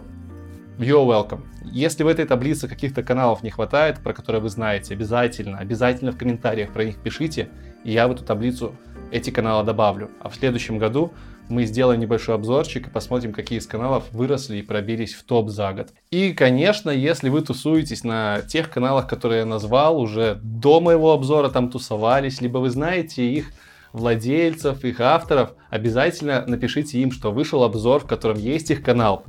you're 0.78 1.06
welcome. 1.06 1.42
Если 1.64 2.02
в 2.02 2.08
этой 2.08 2.24
таблице 2.24 2.66
каких-то 2.66 3.02
каналов 3.02 3.42
не 3.42 3.50
хватает, 3.50 4.00
про 4.00 4.12
которые 4.12 4.42
вы 4.42 4.48
знаете, 4.48 4.94
обязательно, 4.94 5.58
обязательно 5.58 6.12
в 6.12 6.18
комментариях 6.18 6.72
про 6.72 6.84
них 6.84 6.96
пишите, 6.96 7.50
и 7.84 7.92
я 7.92 8.08
в 8.08 8.12
эту 8.12 8.24
таблицу 8.24 8.74
эти 9.10 9.30
каналы 9.30 9.64
добавлю. 9.64 10.10
А 10.20 10.28
в 10.28 10.34
следующем 10.34 10.78
году 10.78 11.12
мы 11.48 11.64
сделаем 11.64 12.00
небольшой 12.00 12.34
обзорчик 12.34 12.88
и 12.88 12.90
посмотрим, 12.90 13.32
какие 13.32 13.58
из 13.58 13.66
каналов 13.66 14.04
выросли 14.12 14.58
и 14.58 14.62
пробились 14.62 15.14
в 15.14 15.24
топ 15.24 15.48
за 15.48 15.72
год. 15.72 15.88
И, 16.10 16.32
конечно, 16.32 16.90
если 16.90 17.28
вы 17.28 17.40
тусуетесь 17.40 18.04
на 18.04 18.42
тех 18.42 18.70
каналах, 18.70 19.08
которые 19.08 19.40
я 19.40 19.46
назвал, 19.46 19.98
уже 20.00 20.38
до 20.42 20.80
моего 20.80 21.12
обзора 21.12 21.48
там 21.48 21.70
тусовались, 21.70 22.40
либо 22.40 22.58
вы 22.58 22.70
знаете 22.70 23.24
их 23.24 23.52
владельцев, 23.98 24.84
их 24.84 25.00
авторов, 25.00 25.52
обязательно 25.70 26.44
напишите 26.46 26.98
им, 27.00 27.12
что 27.12 27.32
вышел 27.32 27.62
обзор, 27.62 28.00
в 28.00 28.06
котором 28.06 28.38
есть 28.38 28.70
их 28.70 28.82
канал. 28.82 29.24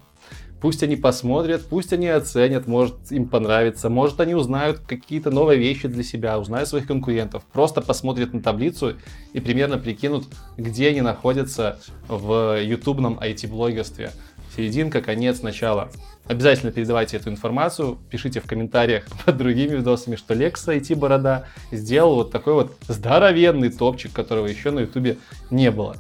Пусть 0.61 0.83
они 0.83 0.97
посмотрят, 0.97 1.65
пусть 1.69 1.93
они 1.93 2.09
оценят, 2.09 2.67
может 2.67 3.11
им 3.11 3.29
понравится, 3.29 3.89
может 3.89 4.19
они 4.19 4.35
узнают 4.35 4.79
какие-то 4.79 5.31
новые 5.31 5.57
вещи 5.57 5.87
для 5.87 6.03
себя, 6.03 6.37
узнают 6.37 6.67
своих 6.67 6.85
конкурентов. 6.85 7.43
Просто 7.53 7.81
посмотрят 7.81 8.33
на 8.33 8.41
таблицу 8.41 8.95
и 9.31 9.39
примерно 9.39 9.77
прикинут, 9.77 10.25
где 10.57 10.89
они 10.89 10.99
находятся 10.99 11.79
в 12.09 12.61
ютубном 12.61 13.17
IT-блогерстве. 13.19 14.11
Серединка, 14.55 15.01
конец, 15.01 15.41
начало. 15.41 15.89
Обязательно 16.25 16.71
передавайте 16.71 17.17
эту 17.17 17.29
информацию, 17.29 17.97
пишите 18.09 18.39
в 18.39 18.45
комментариях 18.45 19.05
под 19.25 19.37
другими 19.37 19.75
видосами, 19.75 20.15
что 20.15 20.33
Лекс 20.33 20.67
IT 20.67 20.95
Борода 20.95 21.45
сделал 21.71 22.15
вот 22.15 22.31
такой 22.31 22.53
вот 22.53 22.75
здоровенный 22.87 23.69
топчик, 23.69 24.11
которого 24.11 24.45
еще 24.45 24.71
на 24.71 24.81
ютубе 24.81 25.17
не 25.49 25.71
было. 25.71 25.97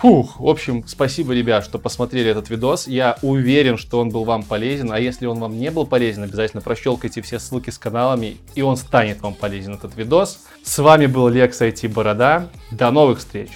Фух, 0.00 0.40
в 0.40 0.48
общем, 0.48 0.86
спасибо, 0.86 1.32
ребят, 1.32 1.64
что 1.64 1.78
посмотрели 1.78 2.30
этот 2.30 2.50
видос. 2.50 2.88
Я 2.88 3.16
уверен, 3.22 3.78
что 3.78 4.00
он 4.00 4.10
был 4.10 4.24
вам 4.24 4.42
полезен. 4.42 4.92
А 4.92 4.98
если 4.98 5.26
он 5.26 5.38
вам 5.38 5.56
не 5.58 5.70
был 5.70 5.86
полезен, 5.86 6.24
обязательно 6.24 6.60
прощелкайте 6.60 7.22
все 7.22 7.38
ссылки 7.38 7.70
с 7.70 7.78
каналами, 7.78 8.36
и 8.54 8.62
он 8.62 8.76
станет 8.76 9.22
вам 9.22 9.34
полезен, 9.34 9.74
этот 9.74 9.96
видос. 9.96 10.40
С 10.62 10.78
вами 10.78 11.06
был 11.06 11.28
Лекс 11.28 11.60
IT 11.60 11.88
Борода. 11.88 12.50
До 12.70 12.90
новых 12.90 13.20
встреч. 13.20 13.50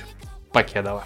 Покедова. 0.52 1.04